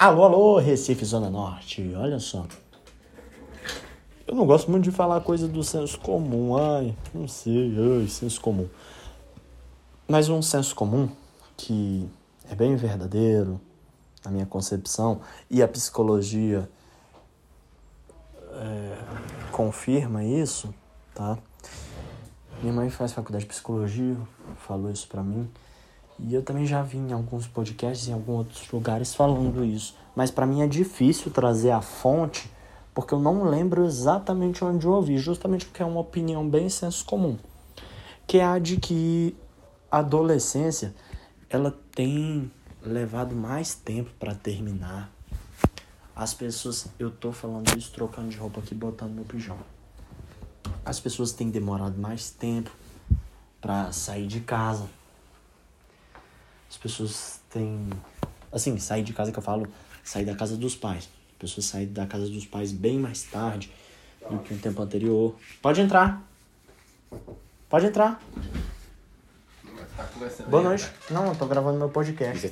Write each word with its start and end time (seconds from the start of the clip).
Alô, 0.00 0.24
alô, 0.24 0.58
Recife, 0.58 1.04
Zona 1.04 1.28
Norte. 1.28 1.92
Olha 1.94 2.18
só. 2.18 2.46
Eu 4.26 4.34
não 4.34 4.46
gosto 4.46 4.70
muito 4.70 4.84
de 4.84 4.90
falar 4.90 5.20
coisa 5.20 5.46
do 5.46 5.62
senso 5.62 6.00
comum. 6.00 6.56
Ai, 6.56 6.96
não 7.12 7.28
sei, 7.28 7.74
ai, 7.76 8.08
senso 8.08 8.40
comum. 8.40 8.66
Mas 10.08 10.30
um 10.30 10.40
senso 10.40 10.74
comum 10.74 11.06
que 11.54 12.08
é 12.50 12.54
bem 12.54 12.76
verdadeiro, 12.76 13.60
na 14.24 14.30
minha 14.30 14.46
concepção, 14.46 15.20
e 15.50 15.62
a 15.62 15.68
psicologia 15.68 16.66
é, 18.52 18.98
confirma 19.52 20.24
isso, 20.24 20.74
tá? 21.14 21.36
Minha 22.62 22.72
mãe 22.72 22.88
faz 22.88 23.12
faculdade 23.12 23.44
de 23.44 23.50
psicologia, 23.50 24.16
falou 24.66 24.90
isso 24.90 25.06
pra 25.06 25.22
mim. 25.22 25.46
E 26.26 26.34
eu 26.34 26.42
também 26.42 26.66
já 26.66 26.82
vi 26.82 26.98
em 26.98 27.12
alguns 27.12 27.46
podcasts, 27.46 28.08
em 28.08 28.12
alguns 28.12 28.38
outros 28.38 28.70
lugares 28.70 29.14
falando 29.14 29.64
isso. 29.64 29.96
Mas 30.14 30.30
para 30.30 30.46
mim 30.46 30.62
é 30.62 30.66
difícil 30.66 31.30
trazer 31.30 31.70
a 31.70 31.80
fonte, 31.80 32.50
porque 32.94 33.14
eu 33.14 33.20
não 33.20 33.44
lembro 33.44 33.84
exatamente 33.84 34.64
onde 34.64 34.86
eu 34.86 34.92
ouvi, 34.92 35.18
justamente 35.18 35.64
porque 35.64 35.82
é 35.82 35.86
uma 35.86 36.00
opinião 36.00 36.48
bem 36.48 36.68
senso 36.68 37.04
comum. 37.04 37.38
Que 38.26 38.38
é 38.38 38.44
a 38.44 38.58
de 38.58 38.76
que 38.76 39.34
a 39.90 39.98
adolescência, 39.98 40.94
ela 41.48 41.76
tem 41.92 42.50
levado 42.82 43.34
mais 43.34 43.74
tempo 43.74 44.10
para 44.18 44.34
terminar. 44.34 45.10
As 46.14 46.34
pessoas, 46.34 46.86
eu 46.98 47.10
tô 47.10 47.32
falando 47.32 47.76
isso 47.76 47.92
trocando 47.92 48.28
de 48.28 48.36
roupa 48.36 48.60
aqui, 48.60 48.74
botando 48.74 49.14
no 49.14 49.24
pijama. 49.24 49.64
As 50.84 51.00
pessoas 51.00 51.32
têm 51.32 51.50
demorado 51.50 51.98
mais 51.98 52.30
tempo 52.30 52.70
para 53.60 53.90
sair 53.92 54.26
de 54.26 54.40
casa 54.40 54.86
as 56.70 56.76
pessoas 56.76 57.40
têm. 57.50 57.90
Assim, 58.52 58.78
sair 58.78 59.02
de 59.02 59.12
casa 59.12 59.30
que 59.32 59.38
eu 59.38 59.42
falo, 59.42 59.68
sair 60.04 60.24
da 60.24 60.34
casa 60.34 60.56
dos 60.56 60.74
pais. 60.74 61.08
As 61.32 61.38
pessoas 61.38 61.66
saem 61.66 61.92
da 61.92 62.06
casa 62.06 62.28
dos 62.28 62.46
pais 62.46 62.72
bem 62.72 62.98
mais 62.98 63.22
tarde 63.24 63.72
do 64.28 64.38
que 64.38 64.54
no 64.54 64.60
tempo 64.60 64.80
anterior. 64.82 65.34
Pode 65.60 65.80
entrar. 65.80 66.22
Pode 67.68 67.86
entrar. 67.86 68.20
Boa 70.48 70.62
noite. 70.62 70.90
Não, 71.10 71.28
eu 71.28 71.34
tô 71.34 71.46
gravando 71.46 71.78
meu 71.78 71.88
podcast. 71.88 72.50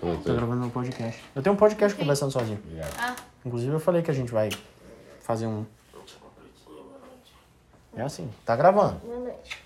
Tô 0.00 0.34
gravando 0.34 0.60
meu 0.60 0.70
podcast. 0.70 1.22
Eu 1.34 1.42
tenho 1.42 1.54
um 1.54 1.58
podcast 1.58 1.96
conversando 1.98 2.32
sozinho. 2.32 2.60
Ah, 2.98 3.16
Inclusive 3.44 3.72
eu 3.72 3.80
falei 3.80 4.02
que 4.02 4.10
a 4.10 4.14
gente 4.14 4.32
vai 4.32 4.50
fazer 5.22 5.46
um. 5.46 5.64
É 7.94 8.02
assim, 8.02 8.30
tá 8.44 8.56
gravando. 8.56 8.98
boa 9.00 9.18
noite. 9.20 9.58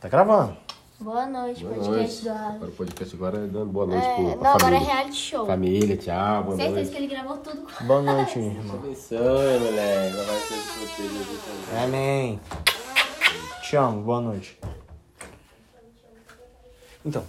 Tá 0.00 0.08
gravando. 0.08 0.56
Boa 1.02 1.26
noite, 1.26 1.64
Boa 1.64 1.74
podcast 1.74 1.90
noite. 1.96 2.22
do 2.22 2.30
Agora 2.30 2.54
Alan. 2.56 2.66
o 2.68 2.72
podcast 2.72 3.14
agora 3.16 3.38
é 3.38 3.46
dando 3.46 3.66
boa 3.66 3.86
noite 3.86 4.06
É, 4.06 4.14
pro, 4.14 4.22
não, 4.42 4.50
agora 4.54 4.76
é 4.76 4.78
reality 4.78 5.16
show. 5.16 5.46
Família, 5.46 5.96
tchau, 5.96 6.44
boa 6.44 6.56
Certeza 6.56 6.74
noite. 6.76 6.90
que 6.90 6.96
ele 6.96 7.06
gravou 7.08 7.36
tudo 7.38 7.62
com 7.62 7.84
Boa 7.84 8.02
noite, 8.02 8.38
irmão. 8.38 8.76
Abençoe, 8.76 9.18
moleque. 9.58 10.16
Vai 10.16 10.38
ser 10.38 10.54
de 10.54 11.24
proteger. 11.24 11.82
Amém. 11.84 12.40
Te 13.62 13.76
amo, 13.76 14.02
boa 14.02 14.20
noite. 14.20 14.58
Então, 17.04 17.24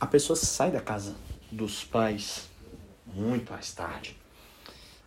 a 0.00 0.06
pessoa 0.06 0.36
sai 0.36 0.70
da 0.70 0.80
casa 0.80 1.14
dos 1.52 1.84
pais 1.84 2.48
muito 3.14 3.52
mais 3.52 3.72
tarde 3.72 4.16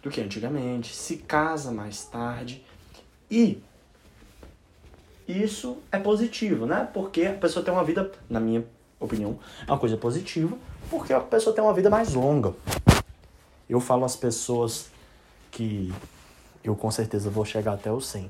do 0.03 0.09
que 0.09 0.19
antigamente, 0.21 0.93
se 0.95 1.17
casa 1.17 1.71
mais 1.71 2.03
tarde 2.05 2.63
e 3.29 3.61
isso 5.31 5.77
é 5.91 5.97
positivo, 5.99 6.65
né? 6.65 6.87
Porque 6.93 7.23
a 7.25 7.33
pessoa 7.33 7.63
tem 7.63 7.73
uma 7.73 7.83
vida, 7.83 8.11
na 8.29 8.39
minha 8.39 8.63
opinião, 8.99 9.39
é 9.67 9.71
uma 9.71 9.77
coisa 9.79 9.97
positiva, 9.97 10.55
porque 10.89 11.13
a 11.13 11.19
pessoa 11.19 11.55
tem 11.55 11.63
uma 11.63 11.73
vida 11.73 11.89
mais 11.89 12.13
longa. 12.13 12.53
Eu 13.69 13.79
falo 13.79 14.03
às 14.05 14.15
pessoas 14.15 14.89
que 15.49 15.93
eu 16.63 16.75
com 16.75 16.91
certeza 16.91 17.29
vou 17.29 17.45
chegar 17.45 17.73
até 17.73 17.91
os 17.91 18.05
100 18.07 18.29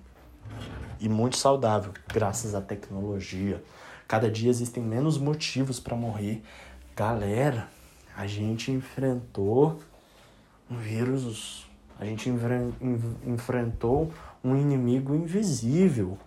e 1.00 1.10
muito 1.10 1.36
saudável, 1.38 1.92
graças 2.08 2.54
à 2.56 2.62
tecnologia. 2.62 3.62
Cada 4.08 4.30
dia 4.30 4.50
existem 4.50 4.84
menos 4.84 5.18
motivos 5.18 5.80
para 5.80 5.96
morrer. 5.96 6.42
Galera, 6.96 7.68
a 8.16 8.28
gente 8.28 8.72
enfrentou 8.72 9.80
um 10.70 10.78
vírus, 10.78 11.66
a 12.00 12.06
gente 12.06 12.30
enfren- 12.30 12.72
en- 12.82 13.16
enfrentou 13.34 14.12
um 14.44 14.56
inimigo 14.56 15.16
invisível. 15.16 16.18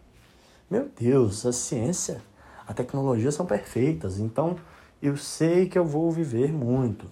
Meu 0.71 0.89
Deus, 0.89 1.45
a 1.45 1.53
ciência, 1.53 2.23
a 2.67 2.73
tecnologia 2.73 3.31
são 3.31 3.45
perfeitas, 3.45 4.19
então 4.19 4.59
eu 5.03 5.17
sei 5.17 5.69
que 5.69 5.79
eu 5.79 5.85
vou 5.85 6.11
viver 6.11 6.53
muito. 6.53 7.09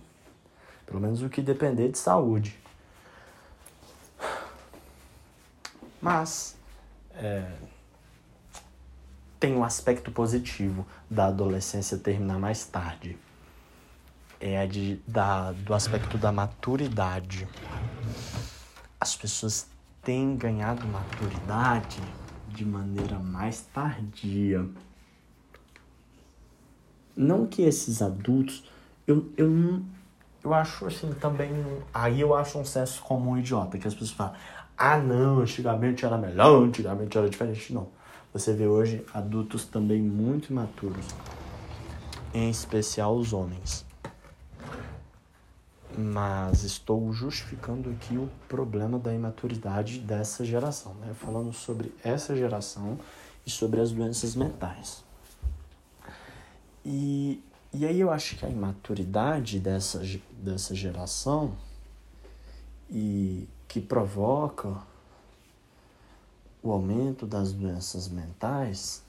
Pelo 0.86 1.00
menos 1.00 1.22
o 1.22 1.28
que 1.28 1.42
depender 1.42 1.88
de 1.88 1.98
saúde. 1.98 2.58
Mas 6.00 6.56
é, 7.14 7.52
tem 9.38 9.54
um 9.54 9.62
aspecto 9.62 10.10
positivo 10.10 10.86
da 11.08 11.26
adolescência 11.26 11.98
terminar 11.98 12.38
mais 12.38 12.64
tarde. 12.64 13.19
É 14.40 14.60
a 14.60 14.66
de, 14.66 15.00
da, 15.06 15.52
do 15.52 15.74
aspecto 15.74 16.19
da 16.19 16.32
maturidade. 16.32 17.46
As 18.98 19.14
pessoas 19.14 19.66
têm 20.02 20.36
ganhado 20.36 20.86
maturidade 20.86 22.00
de 22.52 22.64
maneira 22.64 23.18
mais 23.18 23.62
tardia. 23.72 24.68
Não 27.16 27.46
que 27.46 27.62
esses 27.62 28.00
adultos. 28.00 28.64
Eu, 29.06 29.30
eu. 29.36 29.82
Eu 30.42 30.54
acho 30.54 30.86
assim 30.86 31.12
também. 31.14 31.50
Aí 31.92 32.20
eu 32.20 32.34
acho 32.34 32.58
um 32.58 32.64
senso 32.64 33.02
comum 33.02 33.38
idiota, 33.38 33.78
que 33.78 33.86
as 33.86 33.94
pessoas 33.94 34.12
falam, 34.12 34.34
ah 34.76 34.98
não, 34.98 35.40
antigamente 35.40 36.04
era 36.04 36.18
melhor, 36.18 36.62
antigamente 36.62 37.16
era 37.16 37.28
diferente. 37.28 37.72
Não. 37.72 37.88
Você 38.32 38.52
vê 38.54 38.66
hoje 38.66 39.04
adultos 39.12 39.64
também 39.66 40.00
muito 40.00 40.50
imaturos. 40.50 41.06
Em 42.32 42.48
especial 42.48 43.14
os 43.16 43.32
homens. 43.32 43.84
Mas 46.02 46.64
estou 46.64 47.12
justificando 47.12 47.88
aqui 47.90 48.16
o 48.16 48.28
problema 48.48 48.98
da 48.98 49.14
imaturidade 49.14 50.00
dessa 50.00 50.44
geração, 50.44 50.94
né? 50.94 51.14
Falando 51.14 51.52
sobre 51.52 51.94
essa 52.02 52.34
geração 52.34 52.98
e 53.46 53.50
sobre 53.50 53.80
as 53.80 53.92
doenças 53.92 54.34
mentais. 54.34 55.04
E, 56.84 57.42
e 57.72 57.86
aí 57.86 58.00
eu 58.00 58.10
acho 58.10 58.36
que 58.36 58.44
a 58.44 58.48
imaturidade 58.48 59.60
dessa, 59.60 60.02
dessa 60.32 60.74
geração 60.74 61.56
e 62.90 63.48
que 63.69 63.80
provoca 63.80 64.76
o 66.62 66.70
aumento 66.70 67.26
das 67.26 67.52
doenças 67.52 68.08
mentais, 68.08 69.02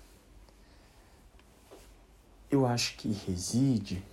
eu 2.50 2.66
acho 2.66 2.96
que 2.98 3.12
reside 3.12 4.04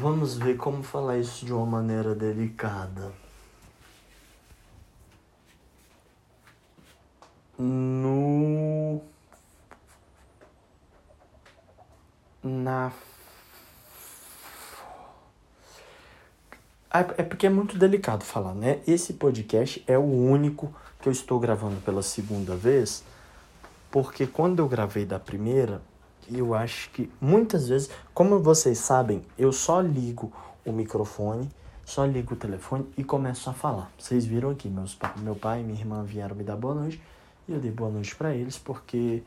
Vamos 0.00 0.36
ver 0.38 0.56
como 0.56 0.80
falar 0.80 1.18
isso 1.18 1.44
de 1.44 1.52
uma 1.52 1.66
maneira 1.66 2.14
delicada. 2.14 3.12
No. 7.58 9.02
Na. 12.44 12.92
É 16.94 16.98
é 16.98 17.22
porque 17.24 17.48
é 17.48 17.50
muito 17.50 17.76
delicado 17.76 18.22
falar, 18.22 18.54
né? 18.54 18.80
Esse 18.86 19.14
podcast 19.14 19.82
é 19.88 19.98
o 19.98 20.02
único 20.02 20.72
que 21.02 21.08
eu 21.08 21.12
estou 21.12 21.40
gravando 21.40 21.80
pela 21.80 22.02
segunda 22.04 22.54
vez, 22.54 23.02
porque 23.90 24.28
quando 24.28 24.60
eu 24.60 24.68
gravei 24.68 25.04
da 25.04 25.18
primeira, 25.18 25.82
eu 26.30 26.54
acho 26.54 26.90
que 26.90 27.10
muitas 27.20 27.68
vezes, 27.68 27.90
como 28.12 28.38
vocês 28.40 28.78
sabem, 28.78 29.22
eu 29.38 29.52
só 29.52 29.80
ligo 29.80 30.32
o 30.64 30.72
microfone, 30.72 31.48
só 31.84 32.04
ligo 32.04 32.34
o 32.34 32.36
telefone 32.36 32.86
e 32.96 33.04
começo 33.04 33.48
a 33.48 33.52
falar. 33.52 33.90
Vocês 33.98 34.24
viram 34.26 34.50
aqui, 34.50 34.68
meus, 34.68 34.98
meu 35.18 35.34
pai 35.34 35.60
e 35.60 35.64
minha 35.64 35.78
irmã 35.78 36.04
vieram 36.04 36.36
me 36.36 36.44
dar 36.44 36.56
boa 36.56 36.74
noite 36.74 37.00
e 37.48 37.52
eu 37.52 37.58
dei 37.58 37.70
boa 37.70 37.90
noite 37.90 38.14
pra 38.14 38.34
eles 38.34 38.58
porque 38.58 39.22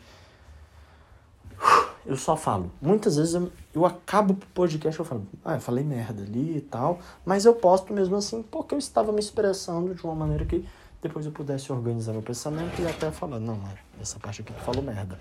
eu 2.05 2.15
só 2.15 2.37
falo. 2.37 2.71
Muitas 2.79 3.15
vezes 3.15 3.33
eu, 3.33 3.51
eu 3.73 3.85
acabo 3.85 4.33
o 4.33 4.37
podcast 4.53 4.99
eu 4.99 5.05
falo, 5.05 5.25
ah, 5.43 5.55
eu 5.55 5.61
falei 5.61 5.83
merda 5.83 6.21
ali 6.21 6.57
e 6.57 6.61
tal, 6.61 6.99
mas 7.25 7.45
eu 7.45 7.55
posto 7.55 7.91
mesmo 7.93 8.15
assim 8.15 8.43
porque 8.43 8.75
eu 8.75 8.79
estava 8.79 9.11
me 9.11 9.19
expressando 9.19 9.95
de 9.95 10.03
uma 10.03 10.13
maneira 10.13 10.45
que 10.45 10.63
depois 11.01 11.25
eu 11.25 11.31
pudesse 11.31 11.71
organizar 11.71 12.11
meu 12.11 12.21
pensamento 12.21 12.79
e 12.79 12.87
até 12.87 13.09
falar, 13.09 13.39
não, 13.39 13.55
é, 13.55 13.90
essa 14.01 14.19
parte 14.19 14.41
aqui 14.41 14.53
tu 14.53 14.61
falou 14.61 14.81
merda. 14.81 15.17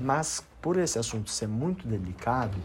Mas 0.00 0.42
por 0.60 0.76
esse 0.76 0.98
assunto 0.98 1.30
ser 1.30 1.48
muito 1.48 1.86
delicado, 1.86 2.56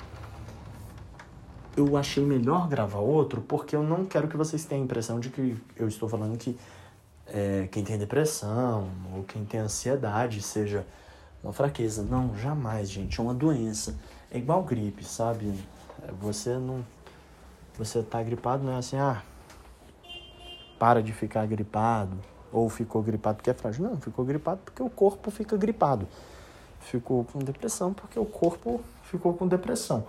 eu 1.76 1.96
achei 1.96 2.24
melhor 2.24 2.68
gravar 2.68 3.00
outro 3.00 3.42
porque 3.42 3.76
eu 3.76 3.84
não 3.84 4.06
quero 4.06 4.28
que 4.28 4.38
vocês 4.38 4.66
tenham 4.66 4.84
a 4.84 4.86
impressão 4.86 5.20
de 5.20 5.30
que 5.30 5.56
eu 5.76 5.88
estou 5.88 6.08
falando 6.10 6.38
que 6.38 6.58
é, 7.28 7.68
quem 7.72 7.84
tem 7.84 7.98
depressão 7.98 8.90
ou 9.14 9.24
quem 9.24 9.46
tem 9.46 9.60
ansiedade 9.60 10.42
seja 10.42 10.86
uma 11.44 11.54
fraqueza. 11.54 12.04
Não, 12.04 12.36
jamais, 12.38 12.90
gente. 12.90 13.20
É 13.20 13.24
uma 13.24 13.34
doença. 13.34 13.96
É 14.32 14.38
igual 14.38 14.64
gripe, 14.64 15.04
sabe? 15.04 15.54
Você 16.20 16.58
não. 16.58 16.86
Você 17.78 18.02
tá 18.02 18.22
gripado, 18.24 18.64
não 18.64 18.74
é 18.74 18.78
assim, 18.78 18.98
ah. 18.98 19.22
Para 20.80 21.02
de 21.02 21.14
ficar 21.14 21.46
gripado. 21.46 22.18
Ou 22.52 22.70
ficou 22.70 23.02
gripado 23.02 23.38
porque 23.38 23.50
é 23.50 23.54
frágil. 23.54 23.84
Não, 23.84 23.98
ficou 23.98 24.24
gripado 24.24 24.62
porque 24.64 24.82
o 24.82 24.90
corpo 24.90 25.30
fica 25.32 25.58
gripado. 25.58 26.08
Ficou 26.80 27.26
com 27.26 27.40
depressão 27.40 27.94
porque 27.94 28.18
o 28.20 28.26
corpo 28.26 28.82
ficou 29.04 29.34
com 29.34 29.48
depressão. 29.48 30.06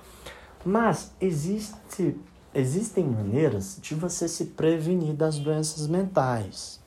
Mas 0.64 1.12
existe, 1.20 2.17
existem 2.55 3.05
maneiras 3.05 3.79
de 3.81 3.94
você 3.94 4.29
se 4.29 4.46
prevenir 4.46 5.14
das 5.14 5.38
doenças 5.38 5.87
mentais. 5.87 6.81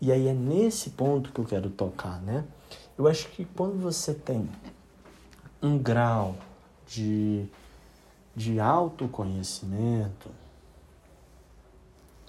E 0.00 0.10
aí 0.10 0.26
é 0.26 0.32
nesse 0.32 0.90
ponto 0.90 1.30
que 1.32 1.40
eu 1.40 1.44
quero 1.44 1.70
tocar, 1.70 2.20
né? 2.22 2.44
Eu 2.98 3.06
acho 3.06 3.28
que 3.28 3.44
quando 3.44 3.80
você 3.80 4.12
tem 4.12 4.48
um 5.62 5.78
grau 5.78 6.34
de, 6.86 7.46
de 8.34 8.58
autoconhecimento, 8.58 10.28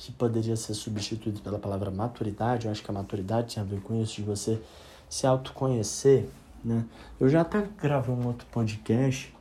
que 0.04 0.12
poderia 0.12 0.58
ser 0.58 0.74
substituído 0.74 1.40
pela 1.40 1.58
palavra 1.58 1.90
maturidade, 1.90 2.66
eu 2.66 2.72
acho 2.72 2.84
que 2.84 2.92
a 2.92 2.94
maturidade 2.94 3.56
tem 3.56 3.64
a 3.64 3.66
ver 3.66 3.80
com 3.80 4.02
isso, 4.02 4.16
de 4.16 4.24
você 4.24 4.62
se 5.08 5.26
autoconhecer, 5.26 6.28
né? 6.64 6.84
Eu 7.18 7.30
já 7.30 7.40
até 7.40 7.66
gravei 7.82 8.14
um 8.14 8.28
outro 8.28 8.46
podcast, 8.52 9.34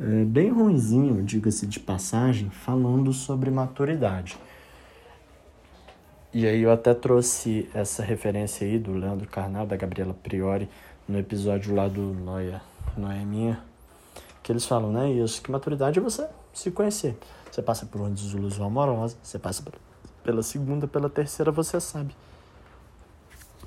é, 0.00 0.24
bem 0.24 0.50
ruinzinho, 0.50 1.22
diga-se 1.22 1.68
de 1.68 1.78
passagem, 1.78 2.50
falando 2.50 3.12
sobre 3.12 3.48
maturidade. 3.48 4.36
E 6.34 6.48
aí 6.48 6.62
eu 6.62 6.72
até 6.72 6.92
trouxe 6.92 7.68
essa 7.72 8.02
referência 8.02 8.66
aí 8.66 8.76
do 8.76 8.92
Leandro 8.92 9.28
Carnal, 9.28 9.68
da 9.68 9.76
Gabriela 9.76 10.14
Priori, 10.14 10.68
no 11.06 11.16
episódio 11.16 11.76
lá 11.76 11.86
do 11.86 12.12
Noia, 12.12 12.60
Noeminha, 12.96 13.62
que 14.42 14.50
eles 14.50 14.66
falam, 14.66 14.90
né, 14.90 15.12
isso, 15.12 15.40
que 15.40 15.50
maturidade 15.50 16.00
é 16.00 16.02
você 16.02 16.26
se 16.52 16.70
conhecer. 16.70 17.16
Você 17.50 17.62
passa 17.62 17.86
por 17.86 18.00
uma 18.00 18.10
desilusão 18.10 18.66
amorosa, 18.66 19.16
você 19.22 19.38
passa 19.38 19.64
pela 20.22 20.42
segunda, 20.42 20.86
pela 20.86 21.08
terceira, 21.08 21.50
você 21.50 21.80
sabe. 21.80 22.14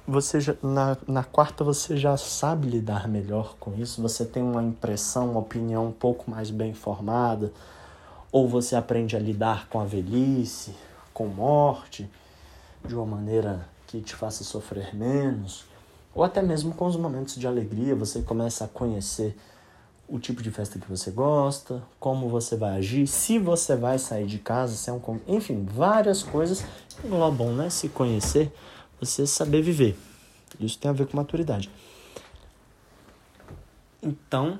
Você 0.07 0.41
já, 0.41 0.56
na, 0.62 0.97
na 1.07 1.24
quarta 1.24 1.63
você 1.63 1.95
já 1.95 2.18
sabe 2.18 2.68
lidar 2.68 3.07
melhor 3.07 3.56
com 3.57 3.74
isso, 3.75 4.01
você 4.01 4.25
tem 4.25 4.44
uma 4.44 4.62
impressão, 4.62 5.31
uma 5.31 5.39
opinião 5.39 5.88
um 5.88 5.91
pouco 5.94 6.30
mais 6.30 6.50
bem 6.50 6.74
formada, 6.74 7.53
ou 8.31 8.47
você 8.47 8.75
aprende 8.75 9.15
a 9.15 9.19
lidar 9.19 9.68
com 9.69 9.79
a 9.79 9.86
velhice, 9.86 10.75
com 11.13 11.27
morte, 11.27 12.09
de 12.86 12.95
uma 12.95 13.06
maneira 13.06 13.65
que 13.88 14.01
te 14.01 14.13
faça 14.13 14.44
sofrer 14.44 14.94
menos, 14.94 15.65
ou 16.13 16.24
até 16.24 16.41
mesmo 16.41 16.74
com 16.74 16.86
os 16.86 16.97
momentos 16.97 17.36
de 17.36 17.47
alegria, 17.47 17.95
você 17.95 18.21
começa 18.21 18.65
a 18.65 18.68
conhecer 18.68 19.38
o 20.07 20.19
tipo 20.19 20.44
de 20.44 20.51
festa 20.51 20.77
que 20.77 20.89
você 20.89 21.11
gosta, 21.11 21.81
como 22.00 22.29
você 22.29 22.55
vai 22.55 22.77
agir, 22.77 23.07
se 23.07 23.39
você 23.39 23.75
vai 23.75 23.97
sair 23.97 24.25
de 24.25 24.38
casa, 24.38 24.75
se 24.75 24.89
é 24.89 24.94
um 24.94 25.01
enfim, 25.27 25.65
várias 25.65 26.21
coisas 26.21 26.63
englobam, 27.03 27.53
né? 27.53 27.69
Se 27.69 27.89
conhecer, 27.89 28.51
você 29.00 29.25
saber 29.25 29.61
viver. 29.61 29.97
Isso 30.59 30.77
tem 30.77 30.89
a 30.89 30.94
ver 30.94 31.07
com 31.07 31.17
maturidade. 31.17 31.69
Então, 34.01 34.59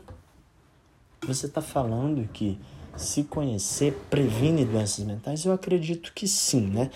você 1.22 1.45
está 1.45 1.62
falando 1.62 2.28
que 2.30 2.57
se 2.95 3.24
conhecer 3.24 3.94
previne 4.10 4.66
doenças 4.66 5.04
mentais? 5.06 5.45
Eu 5.45 5.51
acredito 5.51 6.13
que 6.13 6.28
sim, 6.28 6.62
né? 6.62 6.90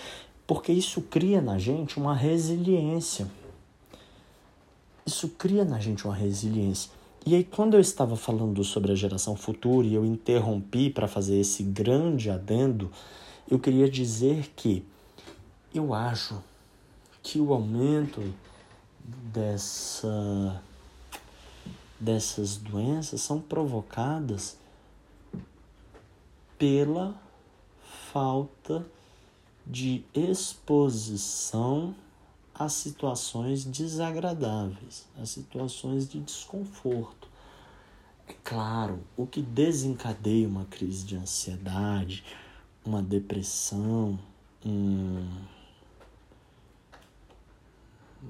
Porque 0.46 0.72
isso 0.72 1.02
cria 1.02 1.40
na 1.40 1.58
gente 1.58 1.98
uma 1.98 2.14
resiliência. 2.14 3.26
Isso 5.04 5.28
cria 5.28 5.64
na 5.64 5.78
gente 5.78 6.04
uma 6.04 6.14
resiliência. 6.14 6.97
E 7.26 7.34
aí, 7.34 7.44
quando 7.44 7.74
eu 7.74 7.80
estava 7.80 8.16
falando 8.16 8.64
sobre 8.64 8.92
a 8.92 8.94
geração 8.94 9.36
futura 9.36 9.86
e 9.86 9.94
eu 9.94 10.04
interrompi 10.04 10.88
para 10.88 11.06
fazer 11.06 11.38
esse 11.38 11.62
grande 11.62 12.30
adendo, 12.30 12.90
eu 13.50 13.58
queria 13.58 13.88
dizer 13.88 14.50
que 14.56 14.84
eu 15.74 15.92
acho 15.92 16.42
que 17.22 17.38
o 17.38 17.52
aumento 17.52 18.22
dessa, 19.32 20.62
dessas 22.00 22.56
doenças 22.56 23.20
são 23.20 23.40
provocadas 23.40 24.56
pela 26.58 27.14
falta 28.10 28.84
de 29.66 30.02
exposição 30.14 31.94
a 32.58 32.68
situações 32.68 33.64
desagradáveis, 33.64 35.06
a 35.20 35.24
situações 35.24 36.08
de 36.08 36.18
desconforto. 36.20 37.28
É 38.26 38.34
claro, 38.42 39.00
o 39.16 39.26
que 39.26 39.40
desencadeia 39.40 40.48
uma 40.48 40.64
crise 40.64 41.04
de 41.04 41.16
ansiedade, 41.16 42.24
uma 42.84 43.00
depressão, 43.00 44.18
um, 44.66 45.28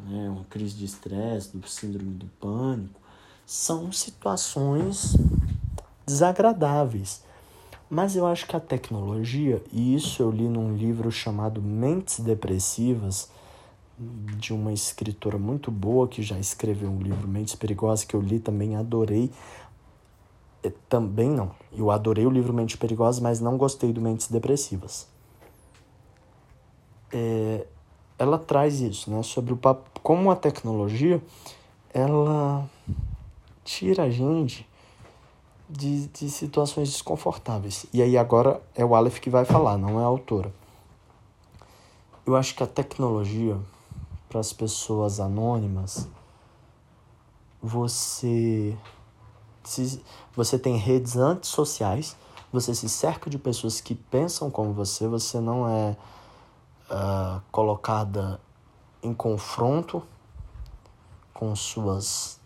né, 0.06 0.28
uma 0.28 0.44
crise 0.44 0.76
de 0.76 0.84
estresse, 0.84 1.56
do 1.56 1.66
síndrome 1.66 2.14
do 2.14 2.26
pânico, 2.38 3.00
são 3.46 3.90
situações 3.90 5.16
desagradáveis 6.06 7.26
mas 7.90 8.16
eu 8.16 8.26
acho 8.26 8.46
que 8.46 8.54
a 8.54 8.60
tecnologia, 8.60 9.62
e 9.72 9.94
isso 9.94 10.22
eu 10.22 10.30
li 10.30 10.46
num 10.46 10.76
livro 10.76 11.10
chamado 11.10 11.62
Mentes 11.62 12.20
Depressivas, 12.20 13.30
de 13.98 14.52
uma 14.52 14.72
escritora 14.72 15.38
muito 15.38 15.70
boa 15.70 16.06
que 16.06 16.22
já 16.22 16.38
escreveu 16.38 16.88
um 16.88 17.00
livro 17.00 17.26
Mentes 17.26 17.54
Perigosas, 17.54 18.04
que 18.04 18.14
eu 18.14 18.20
li 18.20 18.38
também, 18.38 18.76
adorei. 18.76 19.30
Também 20.88 21.30
não. 21.30 21.50
Eu 21.72 21.90
adorei 21.90 22.26
o 22.26 22.30
livro 22.30 22.52
Mentes 22.52 22.76
Perigosas, 22.76 23.20
mas 23.20 23.40
não 23.40 23.56
gostei 23.56 23.92
do 23.92 24.00
Mentes 24.00 24.28
Depressivas. 24.28 25.08
É, 27.12 27.66
ela 28.18 28.38
traz 28.38 28.80
isso, 28.80 29.10
né? 29.10 29.22
Sobre 29.22 29.52
o 29.52 29.58
como 30.02 30.30
a 30.30 30.36
tecnologia 30.36 31.22
ela 31.92 32.68
tira 33.64 34.04
a 34.04 34.10
gente 34.10 34.68
de, 35.68 36.06
de 36.08 36.30
situações 36.30 36.90
desconfortáveis. 36.90 37.86
E 37.92 38.02
aí 38.02 38.16
agora 38.16 38.60
é 38.74 38.84
o 38.84 38.94
Aleph 38.94 39.18
que 39.18 39.30
vai 39.30 39.44
falar, 39.44 39.76
não 39.76 40.00
é 40.00 40.02
a 40.02 40.06
autora. 40.06 40.52
Eu 42.26 42.36
acho 42.36 42.54
que 42.54 42.62
a 42.62 42.66
tecnologia 42.66 43.58
para 44.28 44.40
as 44.40 44.52
pessoas 44.52 45.20
anônimas, 45.20 46.08
você 47.62 48.76
se, 49.64 50.02
você 50.34 50.58
tem 50.58 50.76
redes 50.76 51.16
antissociais, 51.16 52.16
você 52.52 52.74
se 52.74 52.88
cerca 52.88 53.28
de 53.28 53.38
pessoas 53.38 53.80
que 53.80 53.94
pensam 53.94 54.50
como 54.50 54.72
você, 54.72 55.06
você 55.06 55.40
não 55.40 55.68
é 55.68 55.96
uh, 56.90 57.42
colocada 57.50 58.40
em 59.02 59.12
confronto 59.12 60.02
com 61.34 61.54
suas 61.54 62.40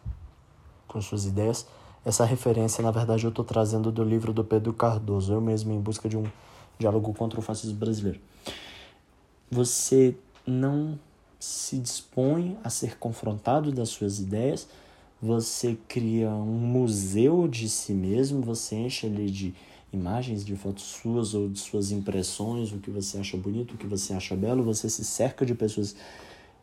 com 0.88 1.00
suas 1.00 1.24
ideias 1.24 1.66
essa 2.04 2.24
referência, 2.24 2.82
na 2.82 2.90
verdade, 2.90 3.24
eu 3.24 3.28
estou 3.28 3.44
trazendo 3.44 3.92
do 3.92 4.02
livro 4.02 4.32
do 4.32 4.42
Pedro 4.42 4.72
Cardoso, 4.72 5.32
eu 5.32 5.40
mesmo 5.40 5.72
em 5.72 5.80
busca 5.80 6.08
de 6.08 6.16
um 6.16 6.24
diálogo 6.76 7.14
contra 7.14 7.38
o 7.38 7.42
fascismo 7.42 7.78
brasileiro. 7.78 8.20
Você 9.50 10.16
não 10.44 10.98
se 11.42 11.76
dispõe 11.76 12.56
a 12.62 12.70
ser 12.70 12.96
confrontado 12.98 13.72
das 13.72 13.88
suas 13.88 14.20
ideias, 14.20 14.68
você 15.20 15.76
cria 15.88 16.30
um 16.30 16.56
museu 16.56 17.48
de 17.48 17.68
si 17.68 17.92
mesmo, 17.92 18.40
você 18.40 18.76
enche 18.76 19.08
ele 19.08 19.28
de 19.28 19.52
imagens, 19.92 20.44
de 20.44 20.54
fotos 20.54 20.84
suas 20.84 21.34
ou 21.34 21.48
de 21.48 21.58
suas 21.58 21.90
impressões, 21.90 22.70
o 22.70 22.78
que 22.78 22.92
você 22.92 23.18
acha 23.18 23.36
bonito, 23.36 23.74
o 23.74 23.76
que 23.76 23.88
você 23.88 24.14
acha 24.14 24.36
belo, 24.36 24.62
você 24.62 24.88
se 24.88 25.04
cerca 25.04 25.44
de 25.44 25.52
pessoas 25.52 25.96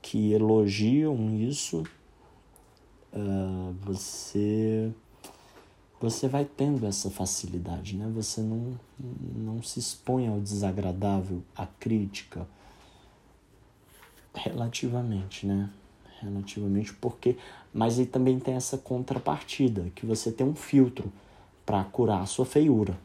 que 0.02 0.32
elogiam 0.32 1.36
isso, 1.36 1.84
uh, 3.12 3.76
você 3.82 4.94
você 6.00 6.30
vai 6.30 6.46
tendo 6.46 6.86
essa 6.86 7.10
facilidade, 7.10 7.98
né? 7.98 8.10
Você 8.16 8.40
não, 8.40 8.80
não 9.36 9.62
se 9.62 9.80
expõe 9.80 10.30
ao 10.30 10.40
desagradável, 10.40 11.44
à 11.54 11.68
crítica, 11.68 12.48
relativamente, 14.44 15.46
né? 15.46 15.70
Relativamente, 16.22 16.94
porque. 16.94 17.38
Mas 17.74 18.00
aí 18.00 18.06
também 18.06 18.40
tem 18.40 18.56
essa 18.56 18.78
contrapartida, 18.78 19.92
que 19.96 20.06
você 20.06 20.32
tem 20.32 20.46
um 20.46 20.56
filtro 20.56 21.12
para 21.66 21.84
curar 21.84 22.22
a 22.22 22.26
sua 22.26 22.46
feiura. 22.46 22.98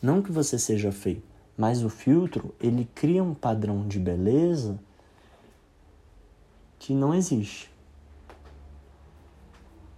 Não 0.00 0.22
que 0.22 0.30
você 0.30 0.58
seja 0.58 0.92
feio, 0.92 1.22
mas 1.56 1.82
o 1.82 1.88
filtro, 1.88 2.54
ele 2.60 2.88
cria 2.94 3.22
um 3.22 3.34
padrão 3.34 3.86
de 3.86 3.98
beleza 3.98 4.78
que 6.78 6.92
não 6.92 7.14
existe. 7.14 7.70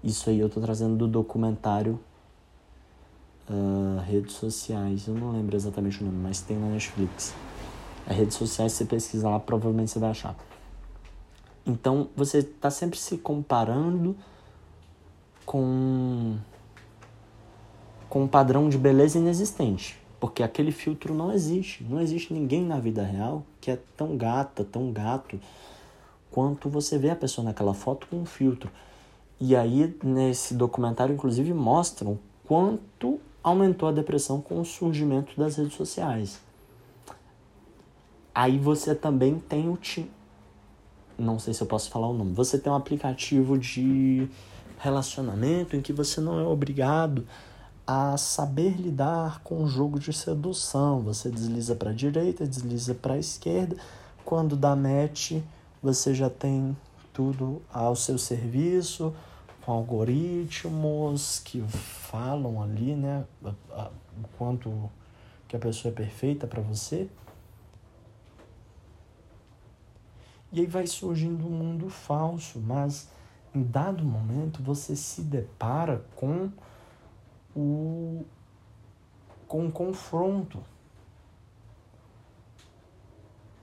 Isso 0.02 0.30
aí 0.30 0.38
eu 0.38 0.48
tô 0.48 0.60
trazendo 0.60 0.96
do 0.96 1.08
documentário 1.08 1.98
uh, 3.50 4.00
Redes 4.02 4.34
Sociais. 4.34 5.08
Eu 5.08 5.14
não 5.14 5.32
lembro 5.32 5.56
exatamente 5.56 6.00
o 6.00 6.06
nome, 6.06 6.18
mas 6.18 6.40
tem 6.40 6.56
na 6.56 6.68
Netflix. 6.68 7.34
As 8.06 8.16
redes 8.16 8.36
sociais, 8.36 8.72
você 8.72 8.84
pesquisa 8.84 9.28
lá, 9.28 9.40
provavelmente 9.40 9.90
você 9.90 9.98
vai 9.98 10.10
achar. 10.10 10.36
Então 11.66 12.08
você 12.14 12.38
está 12.38 12.70
sempre 12.70 12.98
se 12.98 13.18
comparando 13.18 14.16
com 15.44 16.36
com 18.08 18.22
um 18.22 18.28
padrão 18.28 18.68
de 18.68 18.78
beleza 18.78 19.18
inexistente, 19.18 19.98
porque 20.20 20.44
aquele 20.44 20.70
filtro 20.70 21.12
não 21.12 21.32
existe. 21.32 21.82
Não 21.82 22.00
existe 22.00 22.32
ninguém 22.32 22.64
na 22.64 22.78
vida 22.78 23.02
real 23.02 23.44
que 23.60 23.70
é 23.70 23.78
tão 23.96 24.16
gata, 24.16 24.64
tão 24.64 24.92
gato 24.92 25.40
quanto 26.30 26.68
você 26.68 26.96
vê 26.96 27.10
a 27.10 27.16
pessoa 27.16 27.44
naquela 27.44 27.74
foto 27.74 28.06
com 28.06 28.18
um 28.18 28.24
filtro. 28.24 28.70
E 29.40 29.56
aí 29.56 29.92
nesse 30.04 30.54
documentário 30.54 31.14
inclusive 31.14 31.52
mostram 31.52 32.16
quanto 32.44 33.20
aumentou 33.42 33.88
a 33.88 33.92
depressão 33.92 34.40
com 34.40 34.60
o 34.60 34.64
surgimento 34.64 35.36
das 35.36 35.56
redes 35.56 35.74
sociais. 35.74 36.45
Aí 38.36 38.58
você 38.58 38.94
também 38.94 39.38
tem 39.38 39.66
o 39.66 39.78
não 41.18 41.38
sei 41.38 41.54
se 41.54 41.62
eu 41.62 41.66
posso 41.66 41.88
falar 41.88 42.06
o 42.06 42.12
nome. 42.12 42.34
Você 42.34 42.58
tem 42.58 42.70
um 42.70 42.76
aplicativo 42.76 43.56
de 43.56 44.28
relacionamento 44.78 45.74
em 45.74 45.80
que 45.80 45.90
você 45.90 46.20
não 46.20 46.38
é 46.38 46.42
obrigado 46.42 47.26
a 47.86 48.18
saber 48.18 48.78
lidar 48.78 49.40
com 49.42 49.64
o 49.64 49.66
jogo 49.66 49.98
de 49.98 50.12
sedução. 50.12 51.00
Você 51.00 51.30
desliza 51.30 51.74
para 51.74 51.92
a 51.92 51.94
direita, 51.94 52.46
desliza 52.46 52.94
para 52.94 53.14
a 53.14 53.18
esquerda. 53.18 53.74
Quando 54.22 54.54
dá 54.54 54.76
match, 54.76 55.40
você 55.82 56.12
já 56.12 56.28
tem 56.28 56.76
tudo 57.14 57.62
ao 57.72 57.96
seu 57.96 58.18
serviço, 58.18 59.14
com 59.64 59.72
algoritmos 59.72 61.40
que 61.42 61.62
falam 61.70 62.62
ali, 62.62 62.94
né, 62.94 63.24
o 63.42 64.28
quanto 64.36 64.90
que 65.48 65.56
a 65.56 65.58
pessoa 65.58 65.90
é 65.90 65.94
perfeita 65.94 66.46
para 66.46 66.60
você. 66.60 67.08
E 70.52 70.60
aí 70.60 70.66
vai 70.66 70.86
surgindo 70.86 71.46
um 71.46 71.50
mundo 71.50 71.88
falso, 71.88 72.60
mas 72.60 73.08
em 73.54 73.62
dado 73.62 74.04
momento 74.04 74.62
você 74.62 74.94
se 74.94 75.22
depara 75.22 76.04
com 76.14 76.50
o 77.54 78.24
com 79.48 79.64
um 79.64 79.70
confronto. 79.70 80.62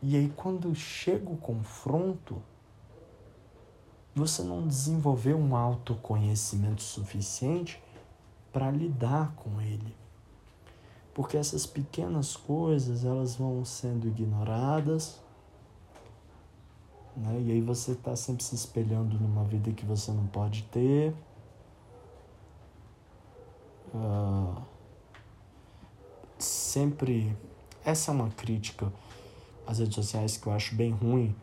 E 0.02 0.16
aí 0.16 0.32
quando 0.36 0.74
chega 0.76 1.30
o 1.30 1.38
confronto, 1.38 2.42
você 4.16 4.44
não 4.44 4.68
desenvolveu 4.68 5.38
um 5.38 5.56
autoconhecimento 5.56 6.82
suficiente 6.82 7.82
para 8.52 8.70
lidar 8.70 9.34
com 9.36 9.60
ele. 9.60 9.96
Porque 11.14 11.38
essas 11.38 11.66
pequenas 11.66 12.36
coisas, 12.36 13.06
elas 13.06 13.36
vão 13.36 13.64
sendo 13.66 14.08
ignoradas, 14.08 15.23
né? 17.16 17.42
E 17.46 17.52
aí 17.52 17.62
você 17.62 17.92
está 17.92 18.16
sempre 18.16 18.44
se 18.44 18.56
espelhando 18.56 19.20
numa 19.20 19.44
vida 19.44 19.72
que 19.72 19.86
você 19.86 20.12
não 20.12 20.26
pode 20.28 20.64
ter. 20.64 21.14
Uh, 23.94 24.62
sempre. 26.40 27.36
Essa 27.86 28.12
é 28.12 28.14
uma 28.14 28.30
crítica 28.30 28.92
às 29.68 29.80
redes 29.80 29.96
sociais 29.96 30.38
que 30.38 30.48
eu 30.48 30.54
acho 30.54 30.76
bem 30.76 30.92
ruim, 30.92 31.36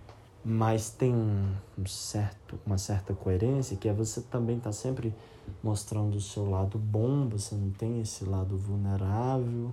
mas 0.45 0.91
tem 0.91 1.15
um 1.15 1.55
certo, 1.87 2.59
uma 2.67 2.79
certa 2.79 3.15
coerência, 3.15 3.77
que 3.77 3.89
é 3.89 3.93
você 3.93 4.23
também 4.23 4.59
tá 4.59 4.73
sempre 4.73 5.15
mostrando 5.63 6.17
o 6.17 6.21
seu 6.21 6.49
lado 6.49 6.79
bom, 6.79 7.29
você 7.29 7.55
não 7.55 7.71
tem 7.71 8.01
esse 8.01 8.25
lado 8.25 8.57
vulnerável. 8.57 9.73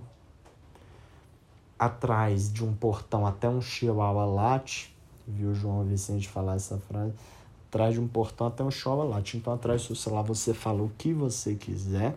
Atrás 1.78 2.52
de 2.52 2.64
um 2.64 2.74
portão 2.74 3.26
até 3.26 3.48
um 3.48 3.60
chihuahua 3.60 4.26
late, 4.26 4.94
viu 5.28 5.50
o 5.50 5.54
João 5.54 5.84
Vicente 5.84 6.28
falar 6.28 6.56
essa 6.56 6.78
frase, 6.78 7.14
atrás 7.68 7.94
de 7.94 8.00
um 8.00 8.08
portão 8.08 8.46
até 8.46 8.64
um 8.64 8.70
chihuahua 8.70 9.04
late. 9.04 9.36
Então 9.36 9.52
atrás 9.52 9.86
do 9.86 9.94
celular 9.94 10.22
você 10.22 10.54
fala 10.54 10.82
o 10.82 10.90
que 10.96 11.12
você 11.12 11.54
quiser, 11.54 12.16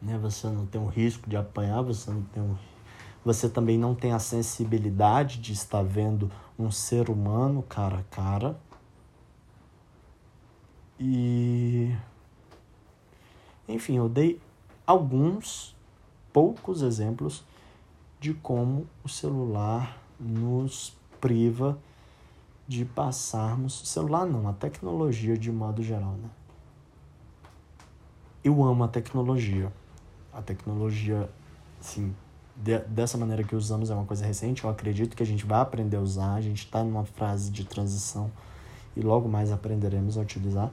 né? 0.00 0.18
Você 0.18 0.48
não 0.48 0.66
tem 0.66 0.80
o 0.80 0.86
risco 0.86 1.28
de 1.28 1.36
apanhar, 1.36 1.82
você 1.82 2.10
não 2.10 2.22
tem 2.22 2.42
um 2.42 2.56
você 3.24 3.48
também 3.48 3.78
não 3.78 3.94
tem 3.94 4.12
a 4.12 4.18
sensibilidade 4.18 5.38
de 5.38 5.52
estar 5.52 5.82
vendo 5.82 6.30
um 6.58 6.70
ser 6.70 7.08
humano 7.08 7.62
cara 7.62 7.98
a 7.98 8.02
cara. 8.14 8.58
E. 10.98 11.94
Enfim, 13.68 13.96
eu 13.96 14.08
dei 14.08 14.40
alguns 14.84 15.74
poucos 16.32 16.82
exemplos 16.82 17.44
de 18.18 18.34
como 18.34 18.86
o 19.04 19.08
celular 19.08 19.98
nos 20.18 20.96
priva 21.22 21.78
de 22.66 22.84
passarmos. 22.84 23.88
Celular 23.88 24.26
não, 24.26 24.48
a 24.48 24.52
tecnologia 24.52 25.38
de 25.38 25.50
modo 25.50 25.82
geral, 25.82 26.12
né? 26.20 26.28
Eu 28.44 28.62
amo 28.64 28.82
a 28.82 28.88
tecnologia. 28.88 29.72
A 30.34 30.42
tecnologia, 30.42 31.30
assim, 31.80 32.14
de, 32.56 32.76
dessa 32.80 33.16
maneira 33.16 33.44
que 33.44 33.54
usamos 33.54 33.88
é 33.88 33.94
uma 33.94 34.04
coisa 34.04 34.26
recente. 34.26 34.64
Eu 34.64 34.70
acredito 34.70 35.16
que 35.16 35.22
a 35.22 35.26
gente 35.26 35.46
vai 35.46 35.60
aprender 35.60 35.96
a 35.96 36.00
usar. 36.00 36.34
A 36.34 36.40
gente 36.40 36.64
está 36.64 36.82
numa 36.82 37.04
fase 37.04 37.50
de 37.50 37.64
transição 37.64 38.30
e 38.96 39.00
logo 39.00 39.28
mais 39.28 39.52
aprenderemos 39.52 40.18
a 40.18 40.22
utilizar. 40.22 40.70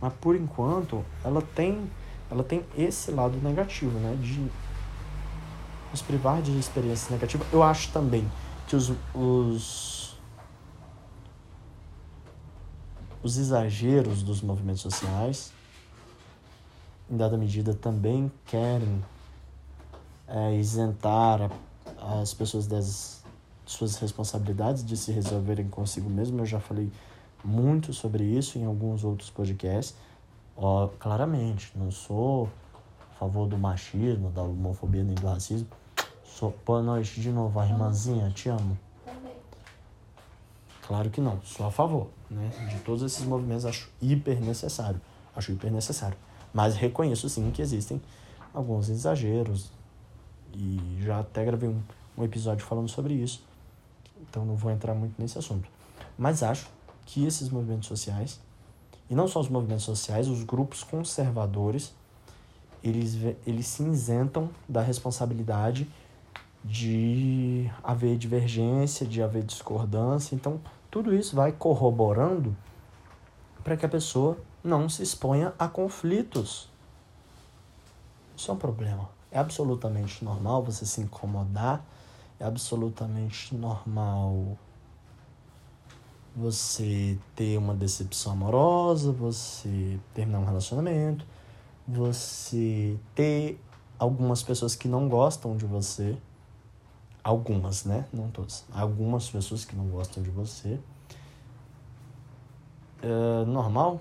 Mas 0.00 0.14
por 0.14 0.34
enquanto, 0.34 1.04
ela 1.22 1.42
tem, 1.42 1.90
ela 2.30 2.42
tem 2.42 2.64
esse 2.76 3.10
lado 3.10 3.36
negativo, 3.42 3.98
né? 3.98 4.16
De 4.18 4.50
nos 5.90 6.00
privar 6.00 6.40
de 6.40 6.58
experiências 6.58 7.10
negativas. 7.10 7.46
Eu 7.52 7.62
acho 7.62 7.92
também 7.92 8.26
que 8.70 8.76
os, 8.76 8.92
os, 9.12 10.14
os 13.20 13.36
exageros 13.36 14.22
dos 14.22 14.40
movimentos 14.42 14.80
sociais, 14.80 15.52
em 17.10 17.16
dada 17.16 17.36
medida, 17.36 17.74
também 17.74 18.30
querem 18.46 19.02
é, 20.28 20.54
isentar 20.54 21.50
as 21.98 22.32
pessoas 22.32 22.68
das 22.68 23.24
suas 23.66 23.96
responsabilidades 23.96 24.84
de 24.84 24.96
se 24.96 25.10
resolverem 25.10 25.68
consigo 25.68 26.08
mesmo. 26.08 26.38
Eu 26.38 26.46
já 26.46 26.60
falei 26.60 26.92
muito 27.44 27.92
sobre 27.92 28.22
isso 28.22 28.56
em 28.56 28.66
alguns 28.66 29.02
outros 29.02 29.30
podcasts. 29.30 29.96
Claramente, 31.00 31.72
não 31.74 31.90
sou 31.90 32.48
a 33.10 33.18
favor 33.18 33.48
do 33.48 33.58
machismo, 33.58 34.30
da 34.30 34.42
homofobia 34.42 35.02
nem 35.02 35.16
do 35.16 35.26
racismo. 35.26 35.66
Sou, 36.36 36.54
boa 36.64 36.80
noite 36.80 37.20
de 37.20 37.30
novo, 37.30 37.60
a 37.60 37.66
irmãzinha, 37.66 38.30
te 38.30 38.48
amo. 38.48 38.78
Claro 40.86 41.10
que 41.10 41.20
não, 41.20 41.38
sou 41.42 41.66
a 41.66 41.70
favor, 41.70 42.08
né? 42.30 42.50
De 42.70 42.78
todos 42.80 43.02
esses 43.02 43.26
movimentos 43.26 43.66
acho 43.66 43.90
hiper 44.00 44.40
necessário, 44.40 45.00
acho 45.36 45.52
hiper 45.52 45.70
necessário. 45.70 46.16
Mas 46.54 46.76
reconheço 46.76 47.28
sim 47.28 47.50
que 47.50 47.60
existem 47.60 48.00
alguns 48.54 48.88
exageros, 48.88 49.70
e 50.54 50.98
já 51.00 51.20
até 51.20 51.44
gravei 51.44 51.68
um, 51.68 51.82
um 52.16 52.24
episódio 52.24 52.64
falando 52.64 52.88
sobre 52.88 53.12
isso, 53.12 53.44
então 54.22 54.44
não 54.44 54.54
vou 54.54 54.70
entrar 54.70 54.94
muito 54.94 55.20
nesse 55.20 55.36
assunto. 55.36 55.68
Mas 56.16 56.42
acho 56.42 56.68
que 57.04 57.26
esses 57.26 57.50
movimentos 57.50 57.88
sociais, 57.88 58.40
e 59.10 59.14
não 59.14 59.28
só 59.28 59.40
os 59.40 59.48
movimentos 59.48 59.84
sociais, 59.84 60.26
os 60.26 60.42
grupos 60.42 60.82
conservadores, 60.82 61.92
eles, 62.82 63.18
eles 63.46 63.66
se 63.66 63.82
isentam 63.82 64.48
da 64.66 64.80
responsabilidade 64.80 65.86
de 66.64 67.70
haver 67.82 68.16
divergência, 68.16 69.06
de 69.06 69.22
haver 69.22 69.42
discordância. 69.42 70.34
Então, 70.34 70.60
tudo 70.90 71.14
isso 71.14 71.34
vai 71.34 71.52
corroborando 71.52 72.56
para 73.62 73.76
que 73.76 73.86
a 73.86 73.88
pessoa 73.88 74.38
não 74.62 74.88
se 74.88 75.02
exponha 75.02 75.54
a 75.58 75.68
conflitos. 75.68 76.68
Isso 78.36 78.50
é 78.50 78.54
um 78.54 78.58
problema. 78.58 79.08
É 79.30 79.38
absolutamente 79.38 80.24
normal 80.24 80.62
você 80.62 80.84
se 80.84 81.00
incomodar, 81.00 81.84
é 82.38 82.44
absolutamente 82.44 83.54
normal 83.54 84.58
você 86.34 87.18
ter 87.34 87.58
uma 87.58 87.74
decepção 87.74 88.32
amorosa, 88.32 89.12
você 89.12 89.98
terminar 90.14 90.38
um 90.40 90.44
relacionamento, 90.44 91.24
você 91.86 92.98
ter 93.14 93.60
algumas 93.98 94.42
pessoas 94.42 94.74
que 94.74 94.88
não 94.88 95.08
gostam 95.08 95.56
de 95.56 95.66
você, 95.66 96.16
algumas, 97.22 97.84
né? 97.84 98.06
Não 98.12 98.30
todas. 98.30 98.64
Algumas 98.72 99.28
pessoas 99.28 99.64
que 99.64 99.76
não 99.76 99.86
gostam 99.86 100.22
de 100.22 100.30
você. 100.30 100.78
É 103.02 103.44
normal? 103.46 104.00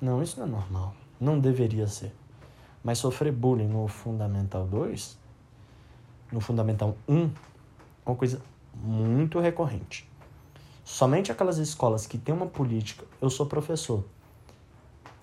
Não, 0.00 0.22
isso 0.22 0.38
não 0.40 0.46
é 0.46 0.50
normal. 0.50 0.94
Não 1.20 1.38
deveria 1.38 1.86
ser. 1.86 2.14
Mas 2.82 2.98
sofrer 2.98 3.32
bullying 3.32 3.68
no 3.68 3.86
Fundamental 3.86 4.66
2, 4.66 5.18
no 6.32 6.40
Fundamental 6.40 6.96
1, 7.06 7.24
é 7.24 7.30
uma 8.06 8.16
coisa 8.16 8.40
muito 8.74 9.38
recorrente. 9.38 10.08
Somente 10.82 11.30
aquelas 11.30 11.58
escolas 11.58 12.06
que 12.06 12.16
têm 12.16 12.34
uma 12.34 12.46
política, 12.46 13.04
eu 13.20 13.28
sou 13.28 13.46
professor. 13.46 14.04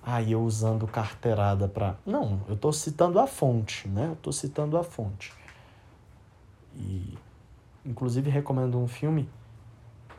Aí 0.03 0.27
ah, 0.27 0.31
eu 0.31 0.41
usando 0.41 0.87
carteirada 0.87 1.67
para. 1.67 1.97
Não, 2.05 2.39
eu 2.47 2.53
estou 2.53 2.71
citando 2.71 3.19
a 3.19 3.27
fonte, 3.27 3.89
né? 3.89 4.07
Eu 4.07 4.13
estou 4.13 4.31
citando 4.31 4.77
a 4.77 4.83
fonte. 4.83 5.33
E, 6.77 7.17
inclusive, 7.85 8.29
recomendo 8.29 8.77
um 8.77 8.87
filme 8.87 9.27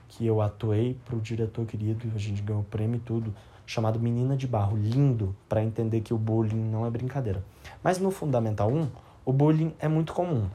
que 0.08 0.26
eu 0.26 0.40
atuei 0.40 0.98
pro 1.04 1.20
diretor 1.20 1.66
querido, 1.66 2.10
a 2.14 2.18
gente 2.18 2.42
ganhou 2.42 2.64
prêmio 2.64 2.96
e 2.96 3.00
tudo, 3.00 3.34
chamado 3.66 4.00
Menina 4.00 4.36
de 4.36 4.46
Barro, 4.46 4.76
lindo, 4.76 5.36
para 5.48 5.62
entender 5.62 6.00
que 6.00 6.14
o 6.14 6.18
bullying 6.18 6.70
não 6.70 6.86
é 6.86 6.90
brincadeira. 6.90 7.44
Mas 7.82 7.98
no 7.98 8.10
Fundamental 8.10 8.72
1, 8.72 8.88
o 9.26 9.32
bullying 9.32 9.74
é 9.78 9.86
muito 9.86 10.14
comum. 10.14 10.48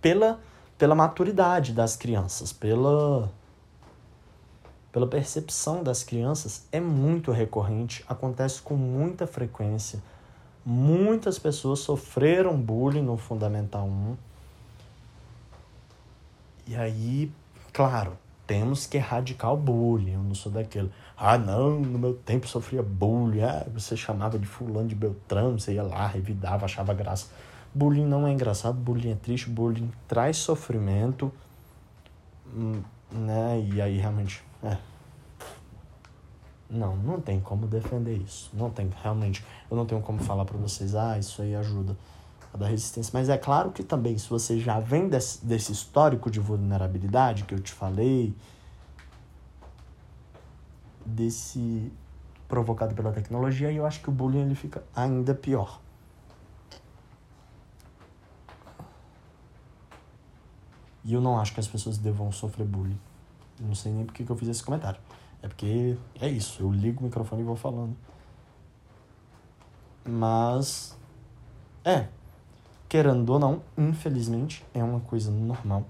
Pela, 0.00 0.38
pela 0.76 0.94
maturidade 0.94 1.72
das 1.72 1.96
crianças, 1.96 2.52
pela, 2.52 3.32
pela 4.92 5.06
percepção 5.06 5.82
das 5.82 6.04
crianças, 6.04 6.68
é 6.70 6.78
muito 6.78 7.32
recorrente, 7.32 8.04
acontece 8.06 8.60
com 8.60 8.76
muita 8.76 9.26
frequência. 9.26 10.02
Muitas 10.68 11.38
pessoas 11.38 11.78
sofreram 11.78 12.60
bullying 12.60 13.02
no 13.02 13.16
Fundamental 13.16 13.86
1. 13.86 14.16
E 16.66 16.74
aí, 16.74 17.30
claro, 17.72 18.18
temos 18.48 18.84
que 18.84 18.96
erradicar 18.96 19.52
o 19.52 19.56
bullying. 19.56 20.14
Eu 20.14 20.24
não 20.24 20.34
sou 20.34 20.50
daquele. 20.50 20.90
Ah, 21.16 21.38
não, 21.38 21.78
no 21.78 21.96
meu 22.00 22.14
tempo 22.14 22.48
sofria 22.48 22.82
bullying. 22.82 23.42
Ah, 23.42 23.64
você 23.72 23.96
chamava 23.96 24.40
de 24.40 24.46
fulano 24.46 24.88
de 24.88 24.96
Beltrano, 24.96 25.60
você 25.60 25.74
ia 25.74 25.84
lá, 25.84 26.04
revidava, 26.08 26.64
achava 26.64 26.92
graça. 26.92 27.28
Bullying 27.72 28.06
não 28.06 28.26
é 28.26 28.32
engraçado, 28.32 28.74
bullying 28.74 29.12
é 29.12 29.14
triste, 29.14 29.48
bullying 29.48 29.92
traz 30.08 30.38
sofrimento, 30.38 31.30
hum, 32.52 32.82
né? 33.12 33.64
E 33.72 33.80
aí 33.80 33.98
realmente, 33.98 34.42
é. 34.64 34.76
Não, 36.68 36.96
não 36.96 37.20
tem 37.20 37.40
como 37.40 37.66
defender 37.66 38.16
isso. 38.16 38.50
Não 38.52 38.70
tem, 38.70 38.90
realmente. 39.02 39.44
Eu 39.70 39.76
não 39.76 39.86
tenho 39.86 40.00
como 40.00 40.18
falar 40.18 40.44
para 40.44 40.58
vocês, 40.58 40.94
ah, 40.94 41.18
isso 41.18 41.40
aí 41.40 41.54
ajuda 41.54 41.96
a 42.52 42.56
dar 42.56 42.66
resistência. 42.66 43.10
Mas 43.14 43.28
é 43.28 43.38
claro 43.38 43.70
que 43.70 43.82
também, 43.82 44.18
se 44.18 44.28
você 44.28 44.58
já 44.58 44.80
vem 44.80 45.08
desse, 45.08 45.44
desse 45.44 45.72
histórico 45.72 46.30
de 46.30 46.40
vulnerabilidade 46.40 47.44
que 47.44 47.54
eu 47.54 47.60
te 47.60 47.72
falei, 47.72 48.34
desse 51.04 51.92
provocado 52.48 52.94
pela 52.94 53.12
tecnologia, 53.12 53.70
eu 53.72 53.86
acho 53.86 54.00
que 54.00 54.08
o 54.08 54.12
bullying 54.12 54.42
ele 54.42 54.54
fica 54.54 54.82
ainda 54.94 55.34
pior. 55.34 55.80
E 61.04 61.14
eu 61.14 61.20
não 61.20 61.38
acho 61.38 61.54
que 61.54 61.60
as 61.60 61.68
pessoas 61.68 61.98
devam 61.98 62.32
sofrer 62.32 62.66
bullying. 62.66 62.98
Não 63.60 63.76
sei 63.76 63.92
nem 63.92 64.04
por 64.04 64.12
que 64.12 64.28
eu 64.28 64.36
fiz 64.36 64.48
esse 64.48 64.62
comentário. 64.62 65.00
É 65.46 65.48
porque 65.48 65.96
é 66.20 66.28
isso, 66.28 66.60
eu 66.60 66.72
ligo 66.72 67.00
o 67.00 67.04
microfone 67.04 67.42
e 67.42 67.44
vou 67.44 67.54
falando. 67.54 67.96
Mas. 70.04 70.98
É. 71.84 72.08
Querendo 72.88 73.30
ou 73.30 73.38
não, 73.38 73.62
infelizmente, 73.78 74.64
é 74.74 74.82
uma 74.82 74.98
coisa 75.00 75.30
normal 75.30 75.84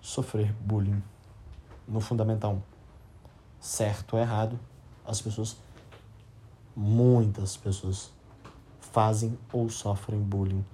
sofrer 0.00 0.54
bullying 0.54 1.02
no 1.86 2.00
Fundamental 2.00 2.54
1. 2.54 2.62
Certo 3.60 4.14
ou 4.14 4.20
errado, 4.20 4.58
as 5.04 5.20
pessoas, 5.20 5.56
muitas 6.74 7.56
pessoas, 7.58 8.10
fazem 8.80 9.38
ou 9.52 9.68
sofrem 9.68 10.20
bullying, 10.20 10.64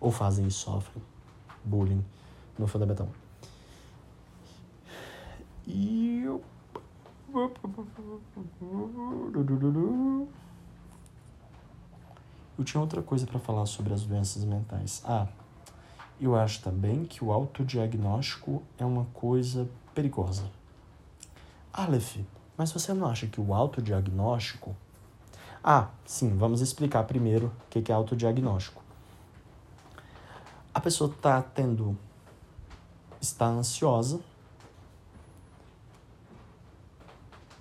ou 0.00 0.10
fazem 0.10 0.46
e 0.46 0.50
sofrem 0.50 1.02
bullying 1.64 2.04
no 2.58 2.66
Fundamental 2.66 3.06
1. 3.06 3.10
E 5.66 6.22
eu 6.24 6.42
eu 12.58 12.64
tinha 12.64 12.80
outra 12.80 13.02
coisa 13.02 13.26
para 13.26 13.40
falar 13.40 13.66
sobre 13.66 13.92
as 13.94 14.02
doenças 14.02 14.44
mentais. 14.44 15.02
Ah, 15.04 15.26
eu 16.20 16.36
acho 16.36 16.62
também 16.62 17.04
que 17.04 17.24
o 17.24 17.32
autodiagnóstico 17.32 18.62
é 18.78 18.84
uma 18.84 19.06
coisa 19.14 19.68
perigosa. 19.94 20.44
Aleph, 21.72 22.18
mas 22.56 22.70
você 22.70 22.92
não 22.92 23.06
acha 23.06 23.26
que 23.26 23.40
o 23.40 23.54
autodiagnóstico. 23.54 24.76
Ah, 25.64 25.88
sim, 26.04 26.36
vamos 26.36 26.60
explicar 26.60 27.04
primeiro 27.04 27.50
o 27.66 27.68
que 27.68 27.90
é 27.90 27.94
autodiagnóstico. 27.94 28.82
A 30.74 30.80
pessoa 30.80 31.10
está 31.10 31.40
tendo. 31.40 31.96
está 33.20 33.46
ansiosa 33.46 34.20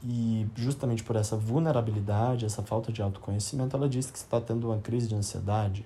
E 0.03 0.47
justamente 0.55 1.03
por 1.03 1.15
essa 1.15 1.37
vulnerabilidade, 1.37 2.45
essa 2.45 2.63
falta 2.63 2.91
de 2.91 3.01
autoconhecimento, 3.01 3.75
ela 3.75 3.87
disse 3.87 4.11
que 4.11 4.17
está 4.17 4.41
tendo 4.41 4.67
uma 4.69 4.79
crise 4.79 5.07
de 5.07 5.15
ansiedade. 5.15 5.85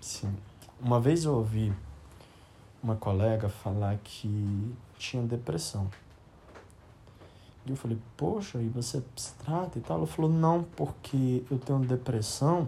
Sim. 0.00 0.32
Uma 0.80 1.00
vez 1.00 1.24
eu 1.24 1.34
ouvi 1.34 1.72
uma 2.82 2.96
colega 2.96 3.48
falar 3.48 3.98
que 4.02 4.74
tinha 4.96 5.22
depressão. 5.22 5.88
E 7.64 7.70
eu 7.70 7.76
falei, 7.76 7.98
poxa, 8.16 8.58
e 8.58 8.68
você 8.68 9.02
se 9.16 9.32
trata 9.34 9.78
e 9.78 9.82
tal? 9.82 9.98
Ela 9.98 10.06
falou, 10.06 10.30
não, 10.30 10.64
porque 10.76 11.44
eu 11.50 11.58
tenho 11.58 11.78
depressão 11.80 12.66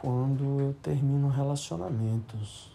quando 0.00 0.60
eu 0.60 0.74
termino 0.82 1.28
relacionamentos. 1.28 2.70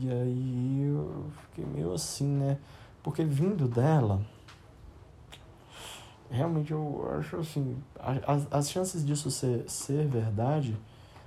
E 0.00 0.10
aí 0.10 0.82
eu 0.86 1.30
fiquei 1.42 1.64
meio 1.64 1.94
assim, 1.94 2.26
né? 2.26 2.58
Porque 3.02 3.24
vindo 3.24 3.66
dela, 3.66 4.22
realmente 6.30 6.72
eu 6.72 7.08
acho 7.18 7.36
assim, 7.36 7.76
as, 7.98 8.46
as 8.50 8.70
chances 8.70 9.04
disso 9.04 9.30
ser, 9.30 9.68
ser 9.68 10.06
verdade, 10.06 10.76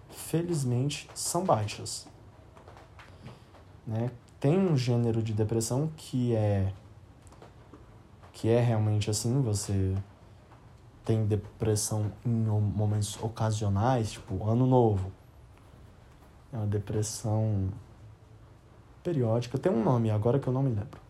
felizmente, 0.10 1.10
são 1.14 1.44
baixas. 1.44 2.08
Né? 3.86 4.10
Tem 4.40 4.58
um 4.58 4.76
gênero 4.76 5.22
de 5.22 5.34
depressão 5.34 5.92
que 5.96 6.34
é 6.36 6.74
que 8.32 8.50
é 8.50 8.60
realmente 8.60 9.10
assim, 9.10 9.42
você 9.42 9.96
tem 11.06 11.26
depressão 11.26 12.12
em 12.26 12.30
momentos 12.30 13.18
ocasionais, 13.24 14.12
tipo 14.12 14.50
ano 14.50 14.66
novo. 14.68 15.10
É 16.52 16.58
uma 16.58 16.68
depressão 16.68 17.70
periódica, 19.02 19.58
tem 19.58 19.72
um 19.72 19.82
nome 19.82 20.12
agora 20.12 20.38
que 20.38 20.48
eu 20.48 20.54
não 20.54 20.64
me 20.64 20.70
lembro. 20.70 21.05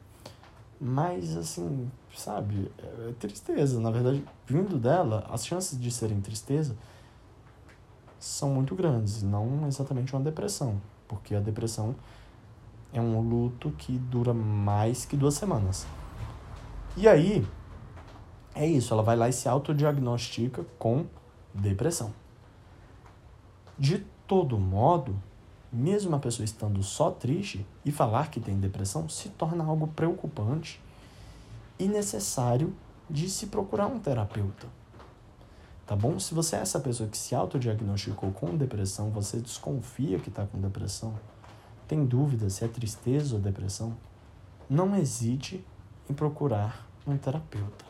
Mas, 0.88 1.36
assim, 1.36 1.92
sabe, 2.16 2.72
é 2.78 3.12
tristeza. 3.14 3.80
Na 3.80 3.90
verdade, 3.90 4.24
vindo 4.46 4.78
dela, 4.78 5.26
as 5.32 5.44
chances 5.44 5.80
de 5.80 5.90
serem 5.90 6.22
tristeza 6.22 6.78
são 8.20 8.52
muito 8.52 8.76
grandes, 8.76 9.24
não 9.24 9.68
exatamente 9.68 10.14
uma 10.14 10.22
depressão, 10.22 10.80
porque 11.08 11.34
a 11.34 11.40
depressão 11.40 11.96
é 12.94 13.02
um 13.02 13.20
luto 13.20 13.72
que 13.72 13.98
dura 13.98 14.32
mais 14.32 15.06
que 15.06 15.18
duas 15.18 15.34
semanas. 15.34 15.88
E 16.96 17.08
aí, 17.08 17.44
é 18.54 18.68
isso, 18.68 18.94
ela 18.94 19.02
vai 19.02 19.16
lá 19.16 19.28
e 19.28 19.34
se 19.34 19.50
autodiagnostica 19.50 20.64
com 20.78 21.08
depressão. 21.52 22.14
De 23.76 24.06
todo 24.28 24.60
modo, 24.60 25.16
mesmo 25.76 26.16
a 26.16 26.20
pessoa 26.20 26.46
estando 26.46 26.82
só 26.82 27.12
triste 27.12 27.66
e 27.84 27.92
falar 27.92 28.32
que 28.32 28.40
tem 28.40 28.60
depressão 28.60 29.10
se 29.10 29.30
torna 29.30 29.64
algo 29.64 29.88
preocupante 29.88 30.82
e 31.78 31.88
necessário 31.88 32.74
de 33.10 33.30
se 33.30 33.48
procurar 33.48 33.88
um 33.88 34.00
terapeuta. 34.00 34.68
Tá 35.86 35.96
bom? 35.96 36.18
Se 36.18 36.34
você 36.34 36.56
é 36.56 36.60
essa 36.60 36.80
pessoa 36.80 37.10
que 37.10 37.18
se 37.18 37.36
autodiagnosticou 37.36 38.32
com 38.32 38.56
depressão, 38.56 39.10
você 39.12 39.38
desconfia 39.38 40.18
que 40.18 40.30
está 40.30 40.46
com 40.46 40.60
depressão, 40.60 41.14
tem 41.88 42.04
dúvida 42.06 42.50
se 42.50 42.64
é 42.64 42.68
tristeza 42.68 43.36
ou 43.36 43.42
depressão, 43.42 43.96
não 44.68 44.96
hesite 44.96 45.64
em 46.10 46.14
procurar 46.14 46.88
um 47.06 47.18
terapeuta. 47.18 47.86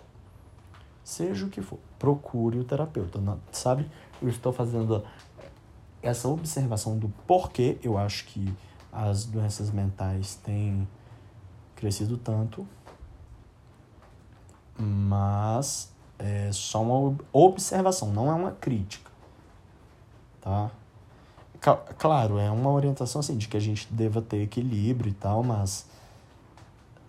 Seja 1.03 1.45
o 1.45 1.49
que 1.49 1.61
for, 1.61 1.79
procure 1.99 2.59
o 2.59 2.63
terapeuta. 2.63 3.21
Sabe? 3.51 3.89
Eu 4.21 4.27
estou 4.27 4.51
fazendo 4.51 5.03
essa 6.07 6.27
observação 6.27 6.97
do 6.97 7.09
porquê 7.25 7.77
eu 7.81 7.97
acho 7.97 8.25
que 8.25 8.53
as 8.91 9.25
doenças 9.25 9.71
mentais 9.71 10.35
têm 10.35 10.87
crescido 11.75 12.17
tanto, 12.17 12.65
mas 14.77 15.91
é 16.19 16.51
só 16.51 16.81
uma 16.81 17.17
observação, 17.33 18.13
não 18.13 18.29
é 18.29 18.33
uma 18.33 18.51
crítica, 18.51 19.11
tá? 20.41 20.71
Claro, 21.97 22.37
é 22.37 22.51
uma 22.51 22.69
orientação 22.69 23.19
assim 23.19 23.35
de 23.35 23.47
que 23.47 23.57
a 23.57 23.59
gente 23.59 23.91
deva 23.91 24.21
ter 24.21 24.43
equilíbrio 24.43 25.09
e 25.09 25.13
tal, 25.15 25.43
mas 25.43 25.87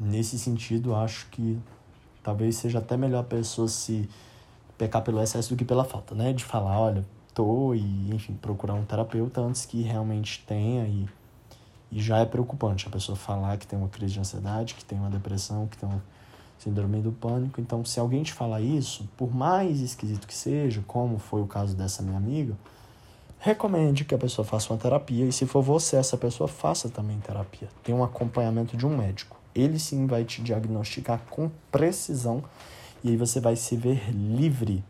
nesse 0.01 0.39
sentido 0.39 0.95
acho 0.95 1.27
que 1.27 1.61
talvez 2.23 2.57
seja 2.57 2.79
até 2.79 2.97
melhor 2.97 3.21
a 3.21 3.25
pessoa 3.25 3.69
se 3.69 4.09
pecar 4.79 5.03
pelo 5.03 5.23
excesso 5.23 5.51
do 5.51 5.57
que 5.57 5.65
pela 5.65 5.85
falta, 5.85 6.15
né? 6.15 6.33
De 6.33 6.43
falar, 6.43 6.81
olha, 6.81 7.05
e, 7.75 8.15
enfim, 8.15 8.35
procurar 8.35 8.75
um 8.75 8.85
terapeuta 8.85 9.41
antes 9.41 9.67
que 9.67 9.83
realmente 9.83 10.45
tenha 10.47 10.87
e, 10.87 11.07
e 11.93 12.01
já 12.01 12.19
é 12.19 12.25
preocupante 12.25 12.87
a 12.87 12.91
pessoa 12.91 13.17
falar 13.17 13.57
que 13.59 13.67
tem 13.67 13.79
uma 13.79 13.89
crise 13.89 14.15
de 14.15 14.21
ansiedade, 14.21 14.75
que 14.75 14.85
tem 14.85 14.99
uma 14.99 15.11
depressão, 15.11 15.67
que 15.67 15.77
tem 15.77 15.89
uma 15.89 16.03
síndrome 16.59 17.01
do 17.01 17.13
pânico. 17.13 17.61
Então, 17.61 17.85
se 17.85 18.01
alguém 18.01 18.23
te 18.23 18.33
falar 18.33 18.61
isso, 18.61 19.09
por 19.17 19.35
mais 19.35 19.81
esquisito 19.81 20.27
que 20.27 20.35
seja, 20.35 20.83
como 20.87 21.19
foi 21.19 21.43
o 21.43 21.47
caso 21.47 21.77
dessa 21.77 22.03
minha 22.03 22.17
amiga, 22.17 22.55
recomende 23.39 24.05
que 24.05 24.15
a 24.15 24.19
pessoa 24.19 24.45
faça 24.45 24.73
uma 24.73 24.79
terapia 24.79 25.27
e 25.27 25.33
se 25.33 25.47
for 25.47 25.63
você 25.63 25.97
essa 25.97 26.17
pessoa 26.17 26.49
faça 26.49 26.89
também 26.89 27.19
terapia. 27.21 27.69
Tem 27.83 27.95
um 27.95 28.03
acompanhamento 28.03 28.77
de 28.77 28.87
um 28.87 28.97
médico. 28.97 29.37
Ele 29.55 29.79
sim 29.79 30.07
vai 30.07 30.25
te 30.25 30.43
diagnosticar 30.43 31.21
com 31.31 31.51
precisão 31.71 32.43
e 33.05 33.11
aí 33.11 33.17
você 33.17 33.41
vai 33.41 33.57
se 33.57 33.77
ver 33.77 34.11
livre 34.11 34.83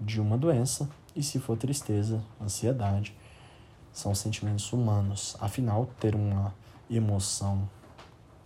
de 0.00 0.20
uma 0.20 0.36
doença 0.36 0.88
e 1.14 1.22
se 1.22 1.38
for 1.38 1.56
tristeza, 1.56 2.20
ansiedade, 2.42 3.14
são 3.92 4.14
sentimentos 4.14 4.72
humanos. 4.72 5.36
Afinal, 5.40 5.88
ter 6.00 6.14
uma 6.14 6.52
emoção 6.90 7.68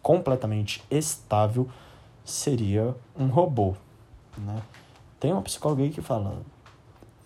completamente 0.03 0.83
estável 0.91 1.69
seria 2.25 2.95
um 3.19 3.27
robô, 3.27 3.75
né? 4.37 4.63
Tem 5.19 5.33
uma 5.33 5.43
psicóloga 5.43 5.83
aí 5.83 5.91
que 5.91 6.01
fala 6.01 6.43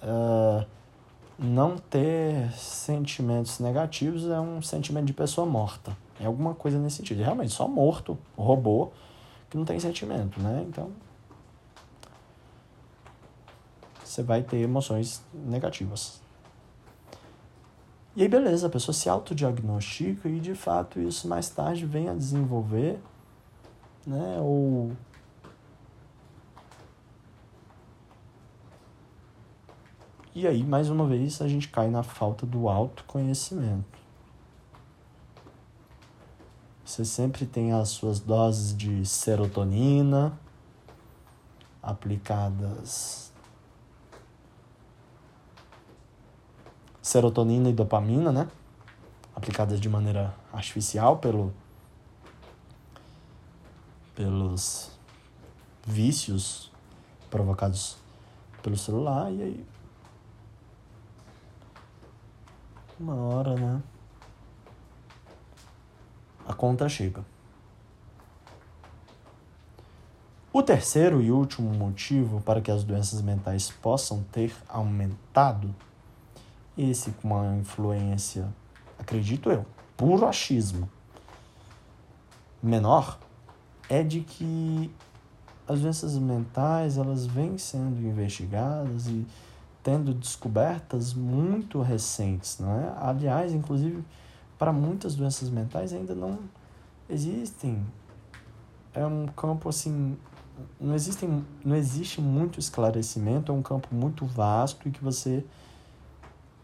uh, 0.02 0.64
não 1.38 1.76
ter 1.76 2.50
sentimentos 2.52 3.58
negativos 3.58 4.28
é 4.28 4.40
um 4.40 4.62
sentimento 4.62 5.06
de 5.06 5.12
pessoa 5.12 5.46
morta. 5.46 5.96
É 6.20 6.26
alguma 6.26 6.54
coisa 6.54 6.78
nesse 6.78 6.98
sentido. 6.98 7.22
Realmente, 7.22 7.52
só 7.52 7.66
morto, 7.66 8.16
robô, 8.36 8.90
que 9.50 9.56
não 9.56 9.64
tem 9.64 9.78
sentimento, 9.80 10.40
né? 10.40 10.64
Então, 10.68 10.90
você 14.12 14.22
vai 14.22 14.42
ter 14.42 14.58
emoções 14.58 15.22
negativas. 15.32 16.20
E 18.14 18.22
aí, 18.22 18.28
beleza, 18.28 18.66
a 18.66 18.70
pessoa 18.70 18.94
se 18.94 19.08
autodiagnostica 19.08 20.28
e 20.28 20.38
de 20.38 20.54
fato 20.54 21.00
isso 21.00 21.26
mais 21.26 21.48
tarde 21.48 21.86
vem 21.86 22.10
a 22.10 22.14
desenvolver, 22.14 23.00
né? 24.06 24.38
Ou. 24.38 24.92
E 30.34 30.46
aí, 30.46 30.62
mais 30.62 30.90
uma 30.90 31.06
vez, 31.06 31.40
a 31.40 31.48
gente 31.48 31.68
cai 31.68 31.88
na 31.88 32.02
falta 32.02 32.44
do 32.44 32.68
autoconhecimento. 32.68 33.98
Você 36.84 37.02
sempre 37.06 37.46
tem 37.46 37.72
as 37.72 37.88
suas 37.88 38.20
doses 38.20 38.76
de 38.76 39.06
serotonina 39.06 40.38
aplicadas 41.82 43.31
serotonina 47.02 47.68
e 47.68 47.72
dopamina, 47.72 48.30
né? 48.30 48.48
Aplicadas 49.34 49.80
de 49.80 49.88
maneira 49.88 50.32
artificial 50.52 51.18
pelo, 51.18 51.52
pelos 54.14 54.92
vícios 55.84 56.70
provocados 57.28 57.96
pelo 58.62 58.76
celular 58.76 59.32
e 59.32 59.42
aí 59.42 59.66
uma 63.00 63.16
hora, 63.16 63.56
né? 63.56 63.82
A 66.46 66.54
conta 66.54 66.88
chega. 66.88 67.24
O 70.52 70.62
terceiro 70.62 71.20
e 71.20 71.32
último 71.32 71.72
motivo 71.72 72.40
para 72.42 72.60
que 72.60 72.70
as 72.70 72.84
doenças 72.84 73.20
mentais 73.22 73.70
possam 73.70 74.22
ter 74.30 74.54
aumentado 74.68 75.74
esse 76.76 77.10
com 77.12 77.28
uma 77.28 77.56
influência, 77.56 78.48
acredito 78.98 79.50
eu, 79.50 79.66
puro 79.96 80.26
achismo 80.26 80.88
menor, 82.62 83.18
é 83.88 84.02
de 84.02 84.20
que 84.20 84.90
as 85.66 85.80
doenças 85.80 86.16
mentais 86.16 86.96
elas 86.96 87.26
vêm 87.26 87.58
sendo 87.58 88.00
investigadas 88.00 89.06
e 89.06 89.26
tendo 89.82 90.14
descobertas 90.14 91.12
muito 91.12 91.80
recentes, 91.80 92.58
não 92.58 92.70
é? 92.78 92.94
Aliás, 92.98 93.52
inclusive 93.52 94.04
para 94.58 94.72
muitas 94.72 95.16
doenças 95.16 95.50
mentais 95.50 95.92
ainda 95.92 96.14
não 96.14 96.38
existem 97.10 97.84
é 98.94 99.04
um 99.04 99.26
campo 99.26 99.68
assim 99.68 100.16
não 100.80 100.94
existem 100.94 101.44
não 101.64 101.74
existe 101.74 102.20
muito 102.20 102.60
esclarecimento, 102.60 103.50
é 103.50 103.54
um 103.54 103.62
campo 103.62 103.88
muito 103.92 104.24
vasto 104.24 104.88
e 104.88 104.92
que 104.92 105.02
você 105.02 105.44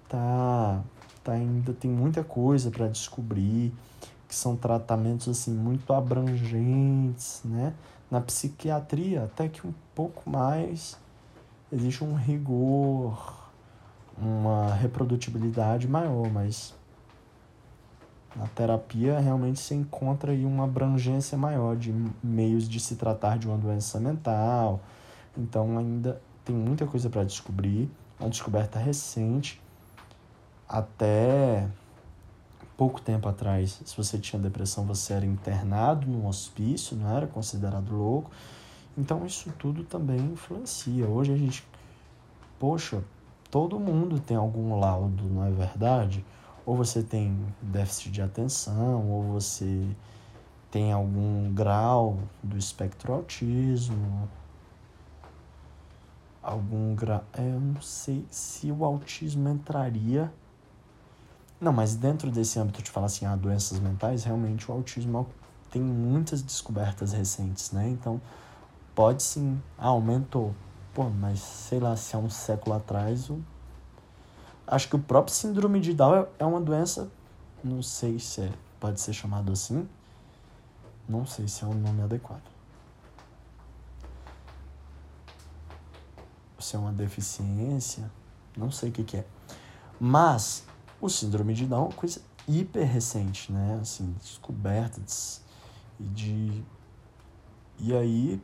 tá, 0.08 0.82
tá 1.22 1.32
ainda 1.32 1.72
tem 1.72 1.90
muita 1.90 2.24
coisa 2.24 2.70
para 2.70 2.88
descobrir, 2.88 3.72
que 4.26 4.34
são 4.34 4.56
tratamentos 4.56 5.28
assim 5.28 5.52
muito 5.52 5.92
abrangentes, 5.92 7.40
né? 7.44 7.74
Na 8.10 8.20
psiquiatria, 8.20 9.24
até 9.24 9.48
que 9.48 9.66
um 9.66 9.74
pouco 9.94 10.28
mais 10.28 10.98
existe 11.70 12.02
um 12.02 12.14
rigor, 12.14 13.50
uma 14.16 14.74
reprodutibilidade 14.74 15.86
maior, 15.86 16.30
mas 16.30 16.74
na 18.34 18.46
terapia 18.46 19.18
realmente 19.18 19.60
se 19.60 19.74
encontra 19.74 20.32
aí 20.32 20.44
uma 20.44 20.64
abrangência 20.64 21.36
maior 21.36 21.76
de 21.76 21.92
meios 22.22 22.68
de 22.68 22.80
se 22.80 22.96
tratar 22.96 23.38
de 23.38 23.46
uma 23.46 23.56
doença 23.56 24.00
mental. 24.00 24.80
Então 25.36 25.78
ainda 25.78 26.20
tem 26.44 26.54
muita 26.54 26.86
coisa 26.86 27.10
para 27.10 27.24
descobrir, 27.24 27.90
uma 28.18 28.28
descoberta 28.28 28.78
recente 28.78 29.60
até 30.68 31.68
pouco 32.76 33.00
tempo 33.00 33.28
atrás, 33.28 33.80
se 33.84 33.96
você 33.96 34.18
tinha 34.18 34.40
depressão, 34.40 34.84
você 34.84 35.12
era 35.12 35.26
internado 35.26 36.06
num 36.06 36.26
hospício, 36.26 36.96
não 36.96 37.16
era 37.16 37.26
considerado 37.26 37.92
louco. 37.92 38.30
Então 38.96 39.24
isso 39.24 39.52
tudo 39.58 39.82
também 39.82 40.18
influencia. 40.18 41.06
Hoje 41.06 41.32
a 41.32 41.36
gente, 41.36 41.66
poxa, 42.58 43.02
todo 43.50 43.80
mundo 43.80 44.20
tem 44.20 44.36
algum 44.36 44.78
laudo, 44.78 45.24
não 45.24 45.44
é 45.44 45.50
verdade? 45.50 46.24
Ou 46.66 46.76
você 46.76 47.02
tem 47.02 47.36
déficit 47.62 48.10
de 48.10 48.22
atenção, 48.22 49.10
ou 49.10 49.22
você 49.22 49.88
tem 50.70 50.92
algum 50.92 51.52
grau 51.54 52.18
do 52.42 52.58
espectro 52.58 53.12
autismo, 53.14 54.28
algum 56.42 56.94
grau. 56.94 57.24
É, 57.32 57.40
eu 57.40 57.60
não 57.60 57.80
sei 57.80 58.24
se 58.30 58.70
o 58.70 58.84
autismo 58.84 59.48
entraria 59.48 60.30
não, 61.60 61.72
mas 61.72 61.96
dentro 61.96 62.30
desse 62.30 62.58
âmbito 62.58 62.82
de 62.82 62.90
falar 62.90 63.06
assim, 63.06 63.26
ah, 63.26 63.34
doenças 63.34 63.80
mentais, 63.80 64.24
realmente 64.24 64.70
o 64.70 64.74
autismo 64.74 65.26
tem 65.70 65.82
muitas 65.82 66.40
descobertas 66.40 67.12
recentes, 67.12 67.72
né? 67.72 67.88
Então, 67.88 68.20
pode 68.94 69.22
sim, 69.22 69.60
ah, 69.76 69.88
aumentou. 69.88 70.54
Pô, 70.94 71.04
mas 71.10 71.40
sei 71.40 71.80
lá, 71.80 71.96
se 71.96 72.14
há 72.14 72.18
um 72.18 72.30
século 72.30 72.76
atrás, 72.76 73.28
o... 73.28 73.40
acho 74.66 74.88
que 74.88 74.96
o 74.96 74.98
próprio 75.00 75.34
síndrome 75.34 75.80
de 75.80 75.92
Down 75.94 76.14
é, 76.14 76.28
é 76.38 76.44
uma 76.44 76.60
doença, 76.60 77.10
não 77.62 77.82
sei 77.82 78.20
se 78.20 78.42
é, 78.42 78.52
pode 78.78 79.00
ser 79.00 79.12
chamado 79.12 79.52
assim, 79.52 79.88
não 81.08 81.26
sei 81.26 81.48
se 81.48 81.64
é 81.64 81.66
um 81.66 81.74
nome 81.74 82.02
adequado. 82.02 82.42
Se 86.60 86.76
é 86.76 86.78
uma 86.78 86.92
deficiência, 86.92 88.10
não 88.56 88.70
sei 88.70 88.90
o 88.90 88.92
que, 88.92 89.04
que 89.04 89.16
é. 89.18 89.26
Mas 89.98 90.64
o 91.00 91.08
síndrome 91.08 91.54
de 91.54 91.66
Down 91.66 91.84
é 91.84 91.88
uma 91.88 91.94
coisa 91.94 92.20
hiper 92.46 92.86
recente, 92.86 93.52
né? 93.52 93.78
Assim, 93.80 94.14
descobertas 94.20 95.42
e 95.98 96.04
de... 96.04 96.64
E 97.78 97.94
aí... 97.94 98.42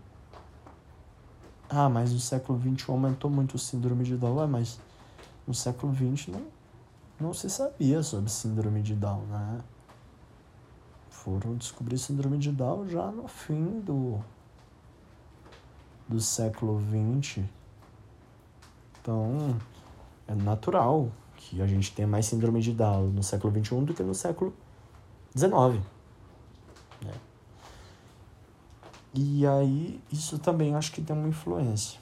Ah, 1.69 1.89
mas 1.89 2.13
no 2.13 2.21
século 2.21 2.61
XX 2.61 2.89
aumentou 2.89 3.31
muito 3.31 3.55
o 3.55 3.59
síndrome 3.59 4.05
de 4.05 4.17
Down. 4.17 4.43
É, 4.43 4.47
mas 4.47 4.79
no 5.47 5.55
século 5.55 5.93
XX 5.93 6.29
não, 6.29 6.47
não 7.19 7.35
se 7.35 7.51
sabia 7.51 8.03
sobre 8.03 8.31
síndrome 8.31 8.83
de 8.83 8.95
Down, 8.95 9.23
né? 9.27 9.61
Foram 11.11 11.57
descobrir 11.57 11.99
síndrome 11.99 12.39
de 12.39 12.53
Down 12.53 12.87
já 12.87 13.11
no 13.11 13.27
fim 13.27 13.81
do, 13.81 14.21
do 16.07 16.21
século 16.21 16.81
XX. 16.81 17.45
Então, 19.01 19.59
é 20.29 20.35
natural 20.35 21.11
que 21.45 21.61
a 21.61 21.67
gente 21.67 21.93
tem 21.93 22.07
mais 22.07 22.27
síndrome 22.27 22.61
de 22.61 22.73
Down 22.73 23.09
no 23.09 23.23
século 23.23 23.53
XXI 23.53 23.85
do 23.85 23.95
que 23.95 24.03
no 24.03 24.15
século 24.15 24.55
XIX. 25.37 25.53
Né? 27.03 27.13
E 29.13 29.47
aí, 29.47 30.01
isso 30.11 30.39
também 30.39 30.75
acho 30.75 30.91
que 30.93 31.03
tem 31.03 31.15
uma 31.15 31.29
influência. 31.29 32.01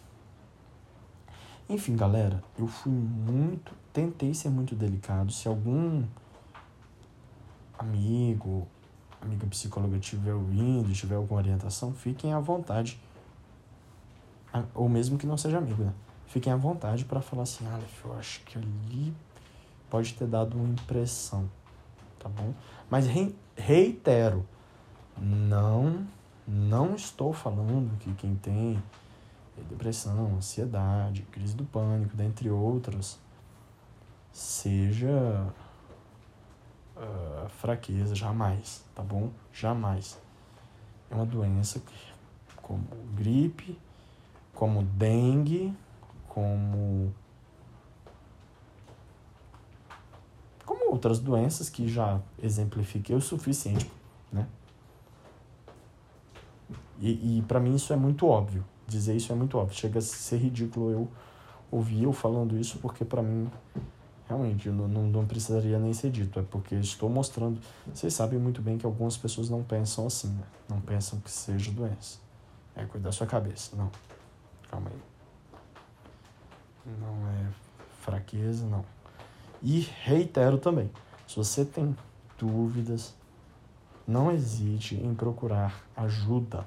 Enfim, 1.68 1.96
galera, 1.96 2.42
eu 2.59 2.66
fui 2.66 2.92
muito. 2.92 3.72
Tentei 3.92 4.33
ser 4.33 4.48
muito 4.48 4.74
delicado. 4.74 5.33
Se 5.33 5.48
algum 5.48 6.05
amigo, 7.78 8.66
amiga 9.20 9.46
psicóloga 9.46 9.96
estiver 9.96 10.35
ouvindo, 10.35 10.92
tiver 10.92 11.16
alguma 11.16 11.40
orientação, 11.40 11.92
fiquem 11.92 12.33
à 12.33 12.38
vontade. 12.38 13.00
Ou 14.74 14.88
mesmo 14.88 15.18
que 15.18 15.26
não 15.26 15.37
seja 15.37 15.59
amigo, 15.59 15.83
né? 15.83 15.92
Fiquem 16.26 16.52
à 16.52 16.57
vontade 16.57 17.05
para 17.05 17.20
falar 17.20 17.42
assim, 17.42 17.66
ah, 17.66 17.81
eu 18.05 18.14
acho 18.14 18.40
que 18.44 18.57
ali 18.57 19.14
pode 19.92 20.14
ter 20.14 20.26
dado 20.26 20.57
uma 20.57 20.70
impressão, 20.70 21.50
tá 22.18 22.26
bom? 22.26 22.55
Mas 22.88 23.07
reitero, 23.55 24.48
não, 25.18 26.07
não 26.48 26.94
estou 26.94 27.35
falando 27.35 27.98
que 27.98 28.11
quem 28.14 28.35
tem 28.35 28.83
depressão, 29.68 30.35
ansiedade, 30.35 31.20
crise 31.31 31.55
do 31.55 31.64
pânico, 31.66 32.16
dentre 32.16 32.48
outras, 32.48 33.20
seja 34.33 35.46
uh, 36.96 37.48
fraqueza, 37.50 38.14
jamais, 38.14 38.83
tá 38.94 39.02
bom? 39.02 39.31
Jamais. 39.52 40.18
É 41.11 41.14
uma 41.14 41.26
doença 41.26 41.83
como 42.62 42.83
gripe, 43.14 43.78
como 44.55 44.83
dengue, 44.83 45.76
como 46.28 47.12
como 50.64 50.92
outras 51.03 51.19
doenças 51.19 51.69
que 51.69 51.88
já 51.88 52.21
exemplifiquei 52.41 53.17
o 53.17 53.21
suficiente, 53.21 53.91
né? 54.33 54.47
E, 57.01 57.38
e 57.38 57.43
para 57.43 57.59
mim 57.59 57.75
isso 57.75 57.93
é 57.93 57.97
muito 57.97 58.27
óbvio. 58.29 58.65
Dizer 58.87 59.17
isso 59.17 59.33
é 59.33 59.35
muito 59.35 59.59
óbvio. 59.59 59.77
Chega 59.77 59.99
a 59.99 60.03
ser 60.03 60.37
ridículo 60.37 60.91
eu 60.91 61.09
ouvir 61.71 62.05
eu 62.05 62.12
falando 62.12 62.57
isso, 62.57 62.79
porque 62.79 63.05
para 63.05 63.21
mim 63.21 63.51
realmente 64.29 64.69
não, 64.69 64.87
não, 64.87 65.03
não, 65.09 65.27
precisaria 65.27 65.79
nem 65.81 65.93
ser 65.93 66.11
dito. 66.12 66.38
É 66.38 66.43
porque 66.43 66.77
estou 66.77 67.11
mostrando. 67.11 67.61
Vocês 67.93 68.15
sabem 68.15 68.38
muito 68.38 68.62
bem 68.62 68.79
que 68.79 68.87
algumas 68.87 69.17
pessoas 69.17 69.51
não 69.51 69.65
pensam 69.65 70.07
assim, 70.07 70.29
né? 70.29 70.45
Não 70.69 70.81
pensam 70.81 71.19
que 71.19 71.31
seja 71.31 71.73
doença. 71.73 72.21
É 72.77 72.85
cuidar 72.85 73.09
da 73.09 73.12
sua 73.12 73.27
cabeça. 73.27 73.75
Não. 73.75 73.91
Calma 74.71 74.88
aí. 74.88 75.01
Não 77.01 77.29
é 77.29 77.49
fraqueza, 78.01 78.65
não. 78.67 78.85
E 79.62 79.81
reitero 79.81 80.59
também: 80.59 80.90
se 81.27 81.37
você 81.37 81.64
tem 81.64 81.96
dúvidas, 82.37 83.14
não 84.07 84.33
hesite 84.33 84.96
em 84.96 85.14
procurar 85.14 85.85
ajuda. 85.96 86.66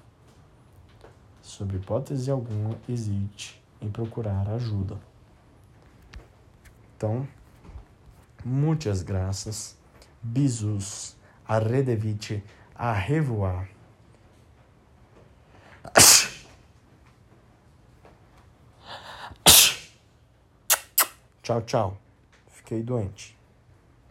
Sobre 1.42 1.78
hipótese 1.78 2.32
alguma, 2.32 2.78
hesite 2.88 3.62
em 3.82 3.90
procurar 3.90 4.50
ajuda. 4.50 4.98
Então, 6.96 7.28
muitas 8.44 9.04
graças, 9.04 9.78
bisous, 10.24 11.16
arredevite, 11.46 12.44
a 12.74 12.94
revoar. 12.94 13.70
Tchau, 21.44 21.62
tchau. 21.62 22.05
Fiquei 22.66 22.82
doente. 22.82 23.35